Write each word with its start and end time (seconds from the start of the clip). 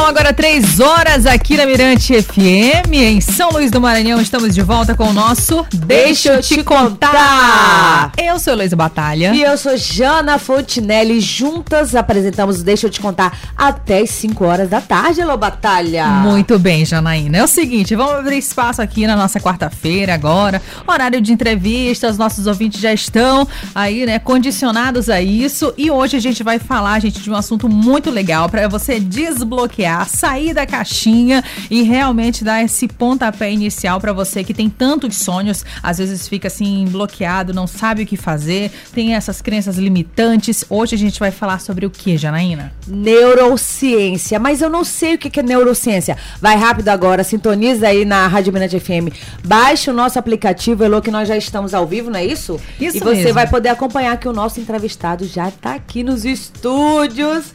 São 0.00 0.08
agora 0.08 0.32
três 0.32 0.80
horas 0.80 1.26
aqui 1.26 1.58
na 1.58 1.66
Mirante 1.66 2.22
FM, 2.22 2.90
em 2.94 3.20
São 3.20 3.50
Luís 3.50 3.70
do 3.70 3.82
Maranhão. 3.82 4.18
Estamos 4.18 4.54
de 4.54 4.62
volta 4.62 4.94
com 4.94 5.04
o 5.04 5.12
nosso 5.12 5.66
Deixa 5.74 6.32
eu 6.36 6.40
te 6.40 6.64
contar. 6.64 8.10
Eu 8.16 8.38
sou 8.38 8.54
Luísa 8.54 8.74
Batalha. 8.74 9.34
E 9.34 9.42
eu 9.42 9.58
sou 9.58 9.76
Jana 9.76 10.38
Fontinelli. 10.38 11.20
Juntas 11.20 11.94
apresentamos 11.94 12.62
Deixa 12.62 12.86
eu 12.86 12.90
te 12.90 12.98
contar 12.98 13.36
até 13.54 14.00
as 14.00 14.08
5 14.08 14.42
horas 14.42 14.70
da 14.70 14.80
tarde, 14.80 15.20
Alô 15.20 15.36
Batalha. 15.36 16.06
Muito 16.06 16.58
bem, 16.58 16.82
Janaína. 16.86 17.36
É 17.36 17.44
o 17.44 17.48
seguinte, 17.48 17.94
vamos 17.94 18.14
abrir 18.14 18.38
espaço 18.38 18.80
aqui 18.80 19.06
na 19.06 19.14
nossa 19.14 19.38
quarta-feira 19.38 20.14
agora. 20.14 20.62
Horário 20.86 21.20
de 21.20 21.30
entrevistas, 21.30 22.16
nossos 22.16 22.46
ouvintes 22.46 22.80
já 22.80 22.92
estão 22.92 23.46
aí, 23.74 24.06
né, 24.06 24.18
condicionados 24.18 25.10
a 25.10 25.20
isso. 25.20 25.74
E 25.76 25.90
hoje 25.90 26.16
a 26.16 26.20
gente 26.20 26.42
vai 26.42 26.58
falar, 26.58 26.98
gente, 27.00 27.20
de 27.20 27.30
um 27.30 27.36
assunto 27.36 27.68
muito 27.68 28.10
legal 28.10 28.48
para 28.48 28.66
você 28.66 28.98
desbloquear, 28.98 29.89
sair 30.06 30.54
da 30.54 30.66
caixinha 30.66 31.42
e 31.70 31.82
realmente 31.82 32.44
dar 32.44 32.62
esse 32.62 32.86
pontapé 32.88 33.52
inicial 33.52 34.00
para 34.00 34.12
você 34.12 34.42
que 34.44 34.54
tem 34.54 34.68
tantos 34.68 35.16
sonhos, 35.16 35.64
às 35.82 35.98
vezes 35.98 36.26
fica 36.28 36.48
assim 36.48 36.84
bloqueado, 36.88 37.52
não 37.54 37.66
sabe 37.66 38.02
o 38.02 38.06
que 38.06 38.16
fazer, 38.16 38.70
tem 38.92 39.14
essas 39.14 39.40
crenças 39.42 39.76
limitantes. 39.76 40.64
Hoje 40.68 40.94
a 40.94 40.98
gente 40.98 41.18
vai 41.18 41.30
falar 41.30 41.60
sobre 41.60 41.86
o 41.86 41.90
que, 41.90 42.16
Janaína? 42.16 42.72
Neurociência, 42.86 44.38
mas 44.38 44.60
eu 44.60 44.68
não 44.70 44.84
sei 44.84 45.14
o 45.14 45.18
que 45.18 45.40
é 45.40 45.42
neurociência. 45.42 46.16
Vai 46.40 46.56
rápido 46.56 46.88
agora, 46.88 47.24
sintoniza 47.24 47.88
aí 47.88 48.04
na 48.04 48.26
Rádio 48.26 48.52
Minante 48.52 48.78
FM. 48.78 49.08
Baixe 49.44 49.90
o 49.90 49.94
nosso 49.94 50.18
aplicativo, 50.18 50.84
Elô, 50.84 51.00
que 51.00 51.10
nós 51.10 51.28
já 51.28 51.36
estamos 51.36 51.74
ao 51.74 51.86
vivo, 51.86 52.10
não 52.10 52.18
é 52.18 52.24
isso? 52.24 52.60
Isso 52.80 52.96
E 52.98 53.00
você 53.00 53.14
mesmo. 53.16 53.34
vai 53.34 53.46
poder 53.46 53.68
acompanhar 53.70 54.16
que 54.18 54.28
o 54.28 54.32
nosso 54.32 54.60
entrevistado 54.60 55.24
já 55.26 55.48
está 55.48 55.74
aqui 55.74 56.02
nos 56.02 56.24
estúdios 56.24 57.52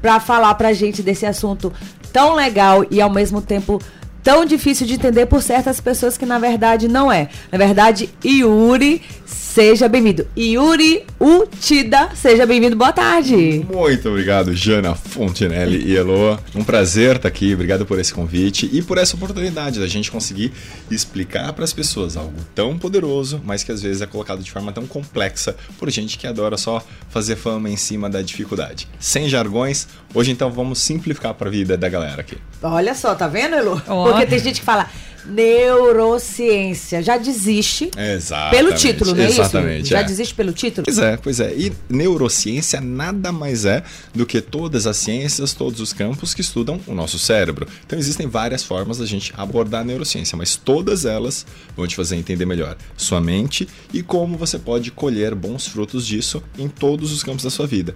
para 0.00 0.20
falar 0.20 0.54
pra 0.54 0.72
gente 0.72 1.02
desse 1.02 1.26
assunto 1.26 1.72
tão 2.12 2.34
legal 2.34 2.84
e 2.90 3.00
ao 3.00 3.10
mesmo 3.10 3.40
tempo 3.42 3.80
tão 4.22 4.44
difícil 4.44 4.86
de 4.86 4.94
entender 4.94 5.26
por 5.26 5.42
certas 5.42 5.80
pessoas 5.80 6.18
que 6.18 6.26
na 6.26 6.38
verdade 6.38 6.88
não 6.88 7.12
é. 7.12 7.28
Na 7.52 7.58
verdade, 7.58 8.10
Yuri, 8.24 9.02
seja 9.56 9.88
bem-vindo. 9.88 10.28
Yuri 10.36 11.06
Utida, 11.18 12.10
seja 12.14 12.44
bem-vindo. 12.44 12.76
Boa 12.76 12.92
tarde. 12.92 13.64
Muito 13.72 14.06
obrigado, 14.06 14.54
Jana 14.54 14.94
Fontinelli 14.94 15.82
e 15.82 15.96
Eloa. 15.96 16.38
Um 16.54 16.62
prazer 16.62 17.16
estar 17.16 17.28
aqui, 17.28 17.54
obrigado 17.54 17.86
por 17.86 17.98
esse 17.98 18.12
convite 18.12 18.68
e 18.70 18.82
por 18.82 18.98
essa 18.98 19.16
oportunidade 19.16 19.80
da 19.80 19.86
gente 19.86 20.10
conseguir 20.10 20.52
explicar 20.90 21.54
para 21.54 21.64
as 21.64 21.72
pessoas 21.72 22.18
algo 22.18 22.38
tão 22.54 22.78
poderoso, 22.78 23.40
mas 23.46 23.62
que 23.62 23.72
às 23.72 23.80
vezes 23.80 24.02
é 24.02 24.06
colocado 24.06 24.42
de 24.42 24.50
forma 24.50 24.72
tão 24.72 24.86
complexa 24.86 25.56
por 25.78 25.88
gente 25.88 26.18
que 26.18 26.26
adora 26.26 26.58
só 26.58 26.84
fazer 27.08 27.36
fama 27.36 27.70
em 27.70 27.78
cima 27.78 28.10
da 28.10 28.20
dificuldade. 28.20 28.86
Sem 29.00 29.26
jargões, 29.26 29.88
hoje 30.12 30.32
então 30.32 30.50
vamos 30.50 30.80
simplificar 30.80 31.32
para 31.32 31.48
a 31.48 31.50
vida 31.50 31.78
da 31.78 31.88
galera 31.88 32.20
aqui. 32.20 32.36
Olha 32.62 32.94
só, 32.94 33.14
tá 33.14 33.26
vendo, 33.26 33.54
Elo? 33.54 33.80
Porque 33.80 34.26
tem 34.26 34.38
gente 34.38 34.60
que 34.60 34.66
fala 34.66 34.86
neurociência. 35.28 37.02
Já 37.02 37.16
desiste 37.16 37.90
Exatamente. 37.96 38.56
pelo 38.56 38.74
título, 38.74 39.14
não 39.14 39.24
é 39.24 39.28
Exatamente. 39.28 39.82
isso? 39.82 39.90
Já 39.90 40.00
é. 40.00 40.04
desiste 40.04 40.34
pelo 40.34 40.52
título? 40.52 40.84
Pois 40.84 40.98
é, 40.98 41.16
pois 41.16 41.40
é. 41.40 41.54
E 41.54 41.72
neurociência 41.88 42.80
nada 42.80 43.32
mais 43.32 43.64
é 43.64 43.82
do 44.14 44.24
que 44.24 44.40
todas 44.40 44.86
as 44.86 44.96
ciências, 44.96 45.52
todos 45.52 45.80
os 45.80 45.92
campos 45.92 46.34
que 46.34 46.40
estudam 46.40 46.80
o 46.86 46.94
nosso 46.94 47.18
cérebro. 47.18 47.66
Então 47.84 47.98
existem 47.98 48.26
várias 48.26 48.62
formas 48.62 48.98
da 48.98 49.06
gente 49.06 49.32
abordar 49.36 49.82
a 49.82 49.84
neurociência, 49.84 50.36
mas 50.36 50.56
todas 50.56 51.04
elas 51.04 51.46
vão 51.76 51.86
te 51.86 51.96
fazer 51.96 52.16
entender 52.16 52.46
melhor 52.46 52.76
sua 52.96 53.20
mente 53.20 53.68
e 53.92 54.02
como 54.02 54.36
você 54.36 54.58
pode 54.58 54.90
colher 54.90 55.34
bons 55.34 55.66
frutos 55.66 56.06
disso 56.06 56.42
em 56.58 56.68
todos 56.68 57.12
os 57.12 57.22
campos 57.22 57.44
da 57.44 57.50
sua 57.50 57.66
vida. 57.66 57.94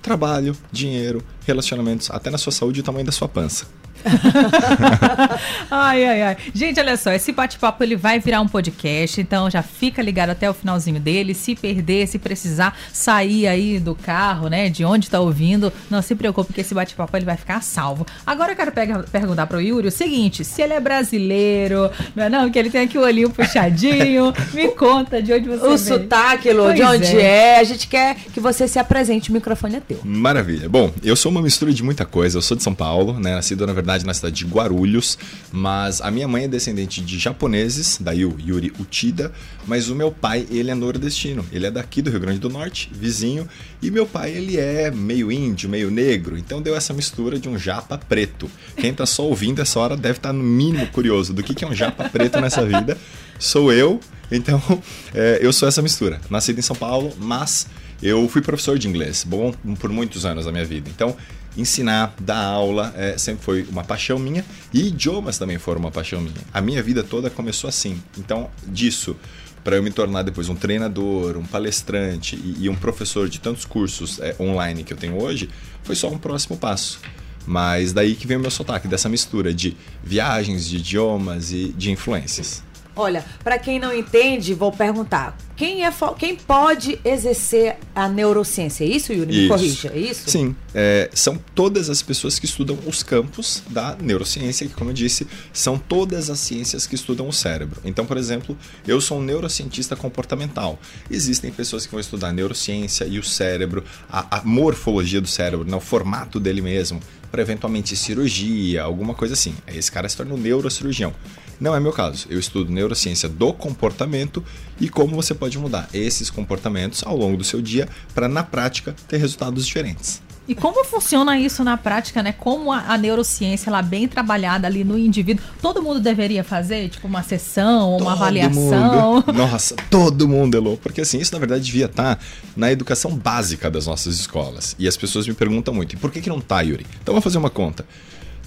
Trabalho, 0.00 0.56
dinheiro, 0.72 1.22
relacionamentos, 1.46 2.10
até 2.10 2.28
na 2.28 2.38
sua 2.38 2.52
saúde 2.52 2.80
e 2.80 2.82
o 2.82 2.84
tamanho 2.84 3.06
da 3.06 3.12
sua 3.12 3.28
pança. 3.28 3.66
Ai, 5.70 6.04
ai, 6.04 6.22
ai. 6.22 6.36
Gente, 6.54 6.78
olha 6.80 6.96
só, 6.96 7.12
esse 7.12 7.32
bate-papo 7.32 7.82
ele 7.82 7.96
vai 7.96 8.18
virar 8.18 8.40
um 8.40 8.48
podcast, 8.48 9.20
então 9.20 9.50
já 9.50 9.62
fica 9.62 10.02
ligado 10.02 10.30
até 10.30 10.48
o 10.48 10.54
finalzinho 10.54 11.00
dele. 11.00 11.34
Se 11.34 11.54
perder, 11.54 12.06
se 12.06 12.18
precisar 12.18 12.76
sair 12.92 13.46
aí 13.46 13.78
do 13.78 13.94
carro, 13.94 14.48
né, 14.48 14.68
de 14.68 14.84
onde 14.84 15.08
tá 15.10 15.20
ouvindo, 15.20 15.72
não 15.90 16.02
se 16.02 16.14
preocupe 16.14 16.52
que 16.52 16.60
esse 16.60 16.74
bate-papo 16.74 17.16
ele 17.16 17.24
vai 17.24 17.36
ficar 17.36 17.62
salvo. 17.62 18.06
Agora 18.26 18.52
eu 18.52 18.56
quero 18.56 18.72
pega- 18.72 19.04
perguntar 19.10 19.46
pro 19.46 19.60
Yuri 19.60 19.88
o 19.88 19.92
seguinte, 19.92 20.44
se 20.44 20.62
ele 20.62 20.74
é 20.74 20.80
brasileiro, 20.80 21.90
não 22.14 22.24
é 22.24 22.28
não, 22.28 22.50
que 22.50 22.58
ele 22.58 22.70
tem 22.70 22.82
aqui 22.82 22.98
o 22.98 23.02
olhinho 23.02 23.30
puxadinho, 23.30 24.32
me 24.52 24.68
conta 24.68 25.22
de 25.22 25.32
onde 25.32 25.48
você 25.48 25.64
O 25.66 25.76
veio. 25.76 25.78
sotaque, 25.78 26.48
Elo, 26.48 26.72
de 26.74 26.82
onde 26.82 27.16
é. 27.18 27.58
A 27.58 27.64
gente 27.64 27.86
quer 27.88 28.14
que 28.32 28.40
você 28.40 28.66
se 28.68 28.78
apresente. 28.78 29.30
O 29.30 29.32
microfone 29.32 29.76
é 29.76 29.80
teu. 29.80 30.00
Maravilha. 30.04 30.68
Bom, 30.68 30.92
eu 31.02 31.16
sou 31.16 31.30
uma 31.30 31.40
mistura 31.42 31.72
de 31.72 31.82
muita 31.82 32.04
coisa. 32.04 32.38
Eu 32.38 32.42
sou 32.42 32.56
de 32.56 32.62
São 32.62 32.74
Paulo, 32.74 33.18
né? 33.18 33.34
Nascido, 33.34 33.66
na 33.66 33.72
verdade, 33.72 33.91
na 34.04 34.14
cidade 34.14 34.36
de 34.36 34.44
Guarulhos. 34.44 35.18
Mas 35.52 36.00
a 36.00 36.10
minha 36.10 36.26
mãe 36.26 36.44
é 36.44 36.48
descendente 36.48 37.00
de 37.00 37.18
japoneses, 37.18 37.98
daí 38.00 38.24
o 38.24 38.36
Yuri 38.38 38.72
Uchida. 38.78 39.32
Mas 39.66 39.88
o 39.88 39.94
meu 39.94 40.10
pai, 40.10 40.46
ele 40.50 40.70
é 40.70 40.74
nordestino. 40.74 41.44
Ele 41.52 41.66
é 41.66 41.70
daqui 41.70 42.00
do 42.00 42.10
Rio 42.10 42.20
Grande 42.20 42.38
do 42.38 42.48
Norte, 42.48 42.90
vizinho. 42.92 43.46
E 43.82 43.90
meu 43.90 44.06
pai, 44.06 44.30
ele 44.30 44.56
é 44.56 44.90
meio 44.90 45.30
índio, 45.30 45.68
meio 45.68 45.90
negro. 45.90 46.38
Então 46.38 46.62
deu 46.62 46.74
essa 46.74 46.92
mistura 46.92 47.38
de 47.38 47.48
um 47.48 47.58
japa 47.58 47.98
preto. 47.98 48.50
Quem 48.76 48.94
tá 48.94 49.04
só 49.04 49.24
ouvindo 49.24 49.60
essa 49.60 49.78
hora 49.78 49.96
deve 49.96 50.18
estar, 50.18 50.32
no 50.32 50.42
mínimo, 50.42 50.86
curioso 50.88 51.32
do 51.32 51.42
que 51.42 51.54
que 51.54 51.64
é 51.64 51.68
um 51.68 51.74
japa 51.74 52.08
preto 52.08 52.40
nessa 52.40 52.64
vida. 52.64 52.96
Sou 53.38 53.72
eu. 53.72 54.00
Então, 54.30 54.60
é, 55.14 55.38
eu 55.40 55.52
sou 55.52 55.68
essa 55.68 55.82
mistura. 55.82 56.20
Nascido 56.30 56.58
em 56.58 56.62
São 56.62 56.74
Paulo, 56.74 57.12
mas 57.18 57.66
eu 58.02 58.28
fui 58.28 58.42
professor 58.42 58.78
de 58.78 58.88
inglês 58.88 59.24
bom 59.24 59.52
por 59.78 59.90
muitos 59.90 60.26
anos 60.26 60.46
da 60.46 60.52
minha 60.52 60.64
vida. 60.64 60.90
Então, 60.90 61.16
ensinar, 61.56 62.14
dar 62.20 62.42
aula, 62.42 62.92
é, 62.96 63.16
sempre 63.18 63.44
foi 63.44 63.66
uma 63.70 63.84
paixão 63.84 64.18
minha 64.18 64.44
e 64.72 64.88
idiomas 64.88 65.38
também 65.38 65.58
foram 65.58 65.80
uma 65.80 65.90
paixão 65.90 66.20
minha. 66.20 66.34
A 66.52 66.60
minha 66.60 66.82
vida 66.82 67.02
toda 67.02 67.30
começou 67.30 67.68
assim. 67.68 68.00
Então, 68.16 68.50
disso 68.66 69.16
para 69.64 69.76
eu 69.76 69.82
me 69.82 69.90
tornar 69.90 70.22
depois 70.22 70.48
um 70.48 70.56
treinador, 70.56 71.36
um 71.36 71.44
palestrante 71.44 72.36
e, 72.36 72.64
e 72.64 72.68
um 72.68 72.74
professor 72.74 73.28
de 73.28 73.38
tantos 73.38 73.64
cursos 73.64 74.18
é, 74.20 74.34
online 74.40 74.82
que 74.82 74.92
eu 74.92 74.96
tenho 74.96 75.22
hoje, 75.22 75.48
foi 75.84 75.94
só 75.94 76.08
um 76.08 76.18
próximo 76.18 76.56
passo. 76.56 77.00
Mas 77.46 77.92
daí 77.92 78.14
que 78.14 78.26
vem 78.26 78.36
o 78.36 78.40
meu 78.40 78.50
sotaque, 78.50 78.86
dessa 78.86 79.08
mistura 79.08 79.52
de 79.52 79.76
viagens, 80.02 80.68
de 80.68 80.76
idiomas 80.76 81.52
e 81.52 81.72
de 81.76 81.90
influências. 81.90 82.62
Olha, 82.94 83.24
pra 83.42 83.58
quem 83.58 83.78
não 83.78 83.92
entende, 83.94 84.52
vou 84.54 84.70
perguntar. 84.70 85.36
Quem, 85.56 85.84
é, 85.84 85.92
quem 86.18 86.34
pode 86.36 86.98
exercer 87.04 87.76
a 87.94 88.08
neurociência? 88.08 88.84
É 88.84 88.88
isso, 88.88 89.12
Yuri? 89.12 89.32
Me 89.32 89.38
Isso. 89.40 89.48
corrija. 89.48 89.92
É 89.94 89.98
isso? 89.98 90.30
Sim, 90.30 90.56
é, 90.74 91.10
são 91.14 91.38
todas 91.54 91.88
as 91.88 92.02
pessoas 92.02 92.38
que 92.38 92.46
estudam 92.46 92.78
os 92.86 93.02
campos 93.02 93.62
da 93.68 93.96
neurociência, 94.00 94.66
que, 94.66 94.74
como 94.74 94.90
eu 94.90 94.94
disse, 94.94 95.26
são 95.52 95.78
todas 95.78 96.30
as 96.30 96.38
ciências 96.38 96.86
que 96.86 96.94
estudam 96.94 97.28
o 97.28 97.32
cérebro. 97.32 97.80
Então, 97.84 98.04
por 98.04 98.16
exemplo, 98.16 98.56
eu 98.86 99.00
sou 99.00 99.18
um 99.18 99.22
neurocientista 99.22 99.94
comportamental. 99.94 100.78
Existem 101.10 101.52
pessoas 101.52 101.86
que 101.86 101.92
vão 101.92 102.00
estudar 102.00 102.28
a 102.28 102.32
neurociência 102.32 103.04
e 103.04 103.18
o 103.18 103.22
cérebro, 103.22 103.84
a, 104.10 104.38
a 104.38 104.44
morfologia 104.44 105.20
do 105.20 105.28
cérebro, 105.28 105.68
né, 105.68 105.76
o 105.76 105.80
formato 105.80 106.40
dele 106.40 106.60
mesmo, 106.60 107.00
para 107.30 107.40
eventualmente 107.40 107.96
cirurgia, 107.96 108.82
alguma 108.82 109.14
coisa 109.14 109.34
assim. 109.34 109.54
Aí 109.66 109.78
esse 109.78 109.90
cara 109.90 110.08
se 110.08 110.16
torna 110.16 110.34
um 110.34 110.38
neurocirurgião. 110.38 111.14
Não 111.60 111.74
é 111.74 111.80
meu 111.80 111.92
caso. 111.92 112.26
Eu 112.28 112.38
estudo 112.38 112.72
neurociência 112.72 113.28
do 113.28 113.52
comportamento 113.52 114.44
e 114.80 114.88
como 114.88 115.14
você 115.14 115.34
pode 115.34 115.58
mudar 115.58 115.88
esses 115.94 116.28
comportamentos 116.30 117.02
ao 117.04 117.16
longo 117.16 117.36
do 117.36 117.44
seu 117.44 117.62
dia 117.62 117.88
para, 118.14 118.28
na 118.28 118.42
prática, 118.42 118.94
ter 119.08 119.18
resultados 119.18 119.66
diferentes. 119.66 120.20
E 120.48 120.56
como 120.56 120.84
funciona 120.84 121.38
isso 121.38 121.62
na 121.62 121.76
prática, 121.76 122.20
né? 122.20 122.32
Como 122.32 122.72
a, 122.72 122.80
a 122.88 122.98
neurociência, 122.98 123.70
ela 123.70 123.80
bem 123.80 124.08
trabalhada 124.08 124.66
ali 124.66 124.82
no 124.82 124.98
indivíduo, 124.98 125.44
todo 125.62 125.80
mundo 125.80 126.00
deveria 126.00 126.42
fazer, 126.42 126.88
tipo, 126.88 127.06
uma 127.06 127.22
sessão, 127.22 127.90
uma 127.90 127.98
Todo 127.98 128.08
avaliação. 128.10 129.14
mundo. 129.14 129.32
Nossa, 129.32 129.76
todo 129.88 130.26
mundo, 130.26 130.56
Elô. 130.56 130.76
Porque 130.76 131.02
assim, 131.02 131.20
isso 131.20 131.32
na 131.32 131.38
verdade 131.38 131.62
devia 131.64 131.86
estar 131.86 132.18
na 132.56 132.72
educação 132.72 133.16
básica 133.16 133.70
das 133.70 133.86
nossas 133.86 134.16
escolas. 134.16 134.74
E 134.80 134.88
as 134.88 134.96
pessoas 134.96 135.28
me 135.28 135.32
perguntam 135.34 135.72
muito, 135.72 135.94
e 135.94 135.96
por 135.96 136.10
que, 136.10 136.20
que 136.20 136.28
não 136.28 136.40
tá, 136.40 136.60
Yuri? 136.60 136.84
Então 137.00 137.14
vamos 137.14 137.22
fazer 137.22 137.38
uma 137.38 137.50
conta. 137.50 137.86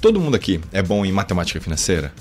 Todo 0.01 0.19
mundo 0.19 0.35
aqui 0.35 0.59
é 0.73 0.81
bom 0.83 1.05
em 1.05 1.13
matemática 1.13 1.61
financeira? 1.61 2.13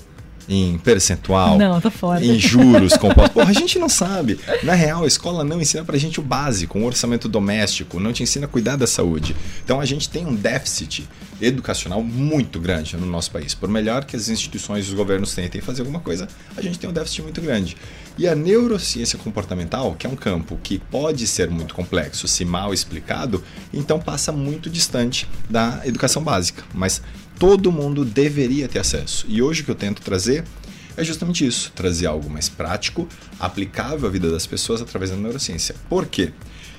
Em 0.48 0.76
percentual? 0.78 1.56
Não, 1.56 1.80
tô 1.80 1.90
fora. 1.90 2.24
Em 2.24 2.38
juros 2.38 2.96
compostos? 2.96 3.32
Porra, 3.32 3.50
a 3.50 3.54
gente 3.54 3.78
não 3.78 3.88
sabe. 3.88 4.38
Na 4.62 4.74
real, 4.74 5.04
a 5.04 5.06
escola 5.06 5.42
não 5.42 5.60
ensina 5.60 5.84
pra 5.84 5.96
gente 5.96 6.20
o 6.20 6.22
básico, 6.22 6.78
um 6.78 6.84
orçamento 6.84 7.28
doméstico, 7.28 7.98
não 7.98 8.12
te 8.12 8.22
ensina 8.22 8.44
a 8.46 8.48
cuidar 8.48 8.76
da 8.76 8.86
saúde. 8.86 9.34
Então 9.64 9.80
a 9.80 9.84
gente 9.84 10.08
tem 10.08 10.26
um 10.26 10.34
déficit 10.34 11.08
educacional 11.40 12.02
muito 12.02 12.60
grande 12.60 12.96
no 12.96 13.06
nosso 13.06 13.30
país. 13.30 13.54
Por 13.54 13.68
melhor 13.68 14.04
que 14.04 14.16
as 14.16 14.28
instituições 14.28 14.84
e 14.86 14.88
os 14.88 14.94
governos 14.94 15.34
tentem 15.34 15.60
fazer 15.60 15.82
alguma 15.82 16.00
coisa, 16.00 16.28
a 16.56 16.60
gente 16.60 16.78
tem 16.78 16.88
um 16.88 16.92
déficit 16.92 17.22
muito 17.22 17.40
grande. 17.40 17.76
E 18.16 18.28
a 18.28 18.34
neurociência 18.34 19.18
comportamental, 19.18 19.96
que 19.96 20.06
é 20.06 20.10
um 20.10 20.14
campo 20.14 20.58
que 20.62 20.78
pode 20.78 21.26
ser 21.26 21.50
muito 21.50 21.74
complexo 21.74 22.28
se 22.28 22.44
mal 22.44 22.72
explicado, 22.72 23.42
então 23.72 23.98
passa 23.98 24.30
muito 24.30 24.70
distante 24.70 25.28
da 25.50 25.80
educação 25.84 26.22
básica. 26.22 26.62
Mas 26.72 27.02
todo 27.38 27.72
mundo 27.72 28.04
deveria 28.04 28.68
ter 28.68 28.78
acesso. 28.78 29.24
E 29.28 29.42
hoje 29.42 29.62
o 29.62 29.64
que 29.64 29.70
eu 29.70 29.74
tento 29.74 30.02
trazer 30.02 30.44
é 30.96 31.04
justamente 31.04 31.46
isso: 31.46 31.72
trazer 31.74 32.06
algo 32.06 32.30
mais 32.30 32.48
prático, 32.48 33.08
aplicável 33.38 34.08
à 34.08 34.10
vida 34.10 34.30
das 34.30 34.46
pessoas 34.46 34.80
através 34.80 35.10
da 35.10 35.16
neurociência. 35.16 35.74
Por 35.88 36.06
quê? 36.06 36.32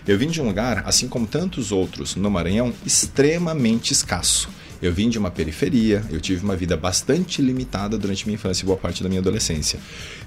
Eu 0.07 0.17
vim 0.19 0.27
de 0.27 0.39
um 0.39 0.45
lugar, 0.45 0.83
assim 0.85 1.07
como 1.07 1.25
tantos 1.25 1.71
outros 1.71 2.15
no 2.15 2.29
Maranhão, 2.29 2.71
extremamente 2.85 3.91
escasso. 3.91 4.47
Eu 4.81 4.93
vim 4.93 5.09
de 5.09 5.17
uma 5.17 5.31
periferia, 5.31 6.03
eu 6.11 6.21
tive 6.21 6.43
uma 6.43 6.55
vida 6.55 6.77
bastante 6.77 7.41
limitada 7.41 7.97
durante 7.97 8.25
minha 8.25 8.35
infância 8.35 8.63
e 8.63 8.65
boa 8.67 8.77
parte 8.77 9.01
da 9.01 9.09
minha 9.09 9.21
adolescência. 9.21 9.79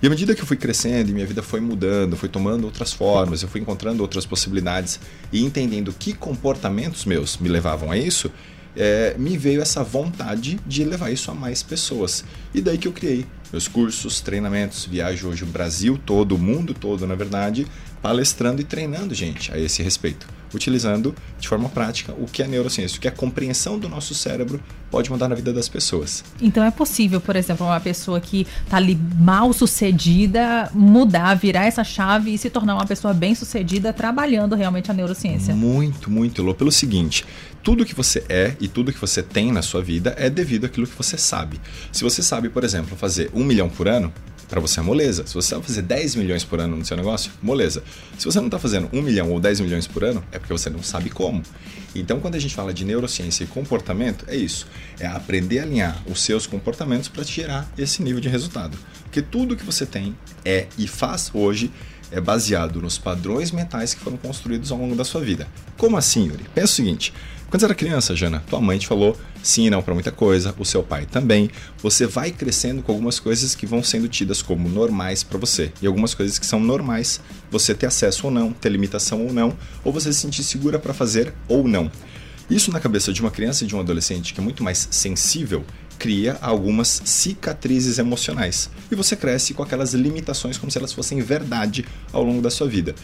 E 0.02 0.06
à 0.06 0.10
medida 0.10 0.34
que 0.34 0.40
eu 0.42 0.46
fui 0.46 0.56
crescendo 0.56 1.10
e 1.10 1.12
minha 1.12 1.26
vida 1.26 1.42
foi 1.42 1.60
mudando, 1.60 2.16
foi 2.16 2.28
tomando 2.28 2.64
outras 2.64 2.92
formas, 2.92 3.42
eu 3.42 3.48
fui 3.48 3.60
encontrando 3.60 4.02
outras 4.02 4.26
possibilidades 4.26 4.98
e 5.32 5.44
entendendo 5.44 5.94
que 5.96 6.12
comportamentos 6.12 7.04
meus 7.04 7.36
me 7.36 7.48
levavam 7.48 7.92
a 7.92 7.96
isso, 7.96 8.32
é, 8.76 9.14
me 9.18 9.36
veio 9.36 9.60
essa 9.60 9.82
vontade 9.82 10.58
de 10.66 10.84
levar 10.84 11.10
isso 11.10 11.30
a 11.30 11.34
mais 11.34 11.62
pessoas. 11.62 12.24
E 12.54 12.60
daí 12.60 12.78
que 12.78 12.88
eu 12.88 12.92
criei 12.92 13.26
meus 13.52 13.66
cursos, 13.66 14.20
treinamentos, 14.20 14.84
viajo 14.84 15.28
hoje 15.28 15.44
o 15.44 15.46
Brasil 15.46 15.98
todo, 16.04 16.34
o 16.34 16.38
mundo 16.38 16.74
todo, 16.74 17.06
na 17.06 17.14
verdade, 17.14 17.66
palestrando 18.02 18.60
e 18.60 18.64
treinando 18.64 19.14
gente 19.14 19.52
a 19.52 19.58
esse 19.58 19.82
respeito, 19.82 20.26
utilizando 20.54 21.14
de 21.38 21.48
forma 21.48 21.68
prática 21.68 22.12
o 22.18 22.26
que 22.26 22.42
é 22.42 22.46
neurociência, 22.46 22.98
o 22.98 23.00
que 23.00 23.08
é 23.08 23.10
a 23.10 23.14
compreensão 23.14 23.78
do 23.78 23.88
nosso 23.88 24.14
cérebro 24.14 24.60
pode 24.90 25.10
mudar 25.10 25.28
na 25.28 25.34
vida 25.34 25.52
das 25.52 25.68
pessoas. 25.68 26.24
Então 26.40 26.64
é 26.64 26.70
possível, 26.70 27.20
por 27.20 27.36
exemplo, 27.36 27.66
uma 27.66 27.80
pessoa 27.80 28.20
que 28.20 28.46
está 28.64 28.76
ali 28.76 28.98
mal 29.18 29.52
sucedida 29.52 30.70
mudar, 30.72 31.34
virar 31.34 31.66
essa 31.66 31.84
chave 31.84 32.32
e 32.32 32.38
se 32.38 32.48
tornar 32.50 32.74
uma 32.74 32.86
pessoa 32.86 33.12
bem 33.12 33.34
sucedida 33.34 33.92
trabalhando 33.92 34.54
realmente 34.54 34.90
a 34.90 34.94
neurociência. 34.94 35.54
Muito, 35.54 36.10
muito, 36.10 36.42
Lô. 36.42 36.54
Pelo 36.54 36.72
seguinte, 36.72 37.24
tudo 37.62 37.84
que 37.84 37.94
você 37.94 38.24
é 38.28 38.56
e 38.60 38.68
tudo 38.68 38.92
que 38.92 39.00
você 39.00 39.22
tem 39.22 39.52
na 39.52 39.62
sua 39.62 39.82
vida 39.82 40.14
é 40.16 40.30
devido 40.30 40.64
àquilo 40.64 40.86
que 40.86 40.96
você 40.96 41.18
sabe. 41.18 41.60
Se 41.92 42.02
você 42.02 42.22
sabe, 42.22 42.48
por 42.48 42.64
exemplo, 42.64 42.96
fazer 42.96 43.30
um 43.34 43.44
milhão 43.44 43.68
por 43.68 43.88
ano, 43.88 44.12
para 44.48 44.60
você 44.60 44.80
é 44.80 44.82
moleza. 44.82 45.26
Se 45.26 45.34
você 45.34 45.54
vai 45.54 45.62
fazer 45.62 45.82
10 45.82 46.16
milhões 46.16 46.44
por 46.44 46.60
ano 46.60 46.76
no 46.76 46.84
seu 46.84 46.96
negócio, 46.96 47.30
moleza. 47.42 47.82
Se 48.18 48.24
você 48.24 48.38
não 48.38 48.46
está 48.46 48.58
fazendo 48.58 48.88
1 48.92 49.02
milhão 49.02 49.30
ou 49.30 49.38
10 49.38 49.60
milhões 49.60 49.86
por 49.86 50.02
ano, 50.04 50.24
é 50.32 50.38
porque 50.38 50.52
você 50.52 50.70
não 50.70 50.82
sabe 50.82 51.10
como. 51.10 51.42
Então, 51.94 52.20
quando 52.20 52.34
a 52.34 52.38
gente 52.38 52.54
fala 52.54 52.72
de 52.72 52.84
neurociência 52.84 53.44
e 53.44 53.46
comportamento, 53.46 54.24
é 54.28 54.36
isso. 54.36 54.66
É 54.98 55.06
aprender 55.06 55.60
a 55.60 55.62
alinhar 55.62 56.02
os 56.06 56.22
seus 56.22 56.46
comportamentos 56.46 57.08
para 57.08 57.22
gerar 57.22 57.70
esse 57.76 58.02
nível 58.02 58.20
de 58.20 58.28
resultado. 58.28 58.78
Porque 59.04 59.22
tudo 59.22 59.56
que 59.56 59.64
você 59.64 59.84
tem 59.84 60.16
é 60.44 60.66
e 60.76 60.86
faz 60.86 61.30
hoje 61.32 61.70
é 62.10 62.20
baseado 62.20 62.80
nos 62.80 62.98
padrões 62.98 63.50
mentais 63.50 63.94
que 63.94 64.00
foram 64.00 64.16
construídos 64.16 64.72
ao 64.72 64.78
longo 64.78 64.96
da 64.96 65.04
sua 65.04 65.20
vida. 65.20 65.46
Como 65.78 65.96
assim, 65.96 66.26
Yuri? 66.26 66.44
Pensa 66.52 66.72
o 66.72 66.76
seguinte: 66.76 67.14
quando 67.48 67.60
você 67.60 67.66
era 67.66 67.74
criança, 67.74 68.14
Jana, 68.16 68.42
tua 68.50 68.60
mãe 68.60 68.78
te 68.78 68.86
falou 68.86 69.16
sim 69.42 69.66
e 69.66 69.70
não 69.70 69.80
para 69.80 69.94
muita 69.94 70.10
coisa, 70.10 70.54
o 70.58 70.64
seu 70.64 70.82
pai 70.82 71.06
também. 71.06 71.48
Você 71.80 72.04
vai 72.04 72.32
crescendo 72.32 72.82
com 72.82 72.92
algumas 72.92 73.20
coisas 73.20 73.54
que 73.54 73.64
vão 73.64 73.82
sendo 73.82 74.08
tidas 74.08 74.42
como 74.42 74.68
normais 74.68 75.22
para 75.22 75.38
você 75.38 75.72
e 75.80 75.86
algumas 75.86 76.12
coisas 76.12 76.38
que 76.38 76.44
são 76.44 76.58
normais 76.58 77.20
você 77.48 77.74
ter 77.74 77.86
acesso 77.86 78.26
ou 78.26 78.32
não, 78.32 78.52
ter 78.52 78.68
limitação 78.68 79.24
ou 79.24 79.32
não, 79.32 79.56
ou 79.84 79.92
você 79.92 80.12
se 80.12 80.18
sentir 80.18 80.42
segura 80.42 80.80
para 80.80 80.92
fazer 80.92 81.32
ou 81.46 81.66
não. 81.66 81.90
Isso 82.50 82.72
na 82.72 82.80
cabeça 82.80 83.12
de 83.12 83.20
uma 83.20 83.30
criança 83.30 83.62
e 83.62 83.66
de 83.66 83.76
um 83.76 83.80
adolescente 83.80 84.34
que 84.34 84.40
é 84.40 84.42
muito 84.42 84.64
mais 84.64 84.88
sensível 84.90 85.64
cria 85.98 86.38
algumas 86.40 87.02
cicatrizes 87.04 87.98
emocionais. 87.98 88.70
E 88.90 88.94
você 88.94 89.16
cresce 89.16 89.52
com 89.52 89.62
aquelas 89.62 89.92
limitações 89.94 90.56
como 90.56 90.70
se 90.70 90.78
elas 90.78 90.92
fossem 90.92 91.20
verdade 91.20 91.84
ao 92.12 92.22
longo 92.22 92.40
da 92.40 92.50
sua 92.50 92.68
vida. 92.68 92.94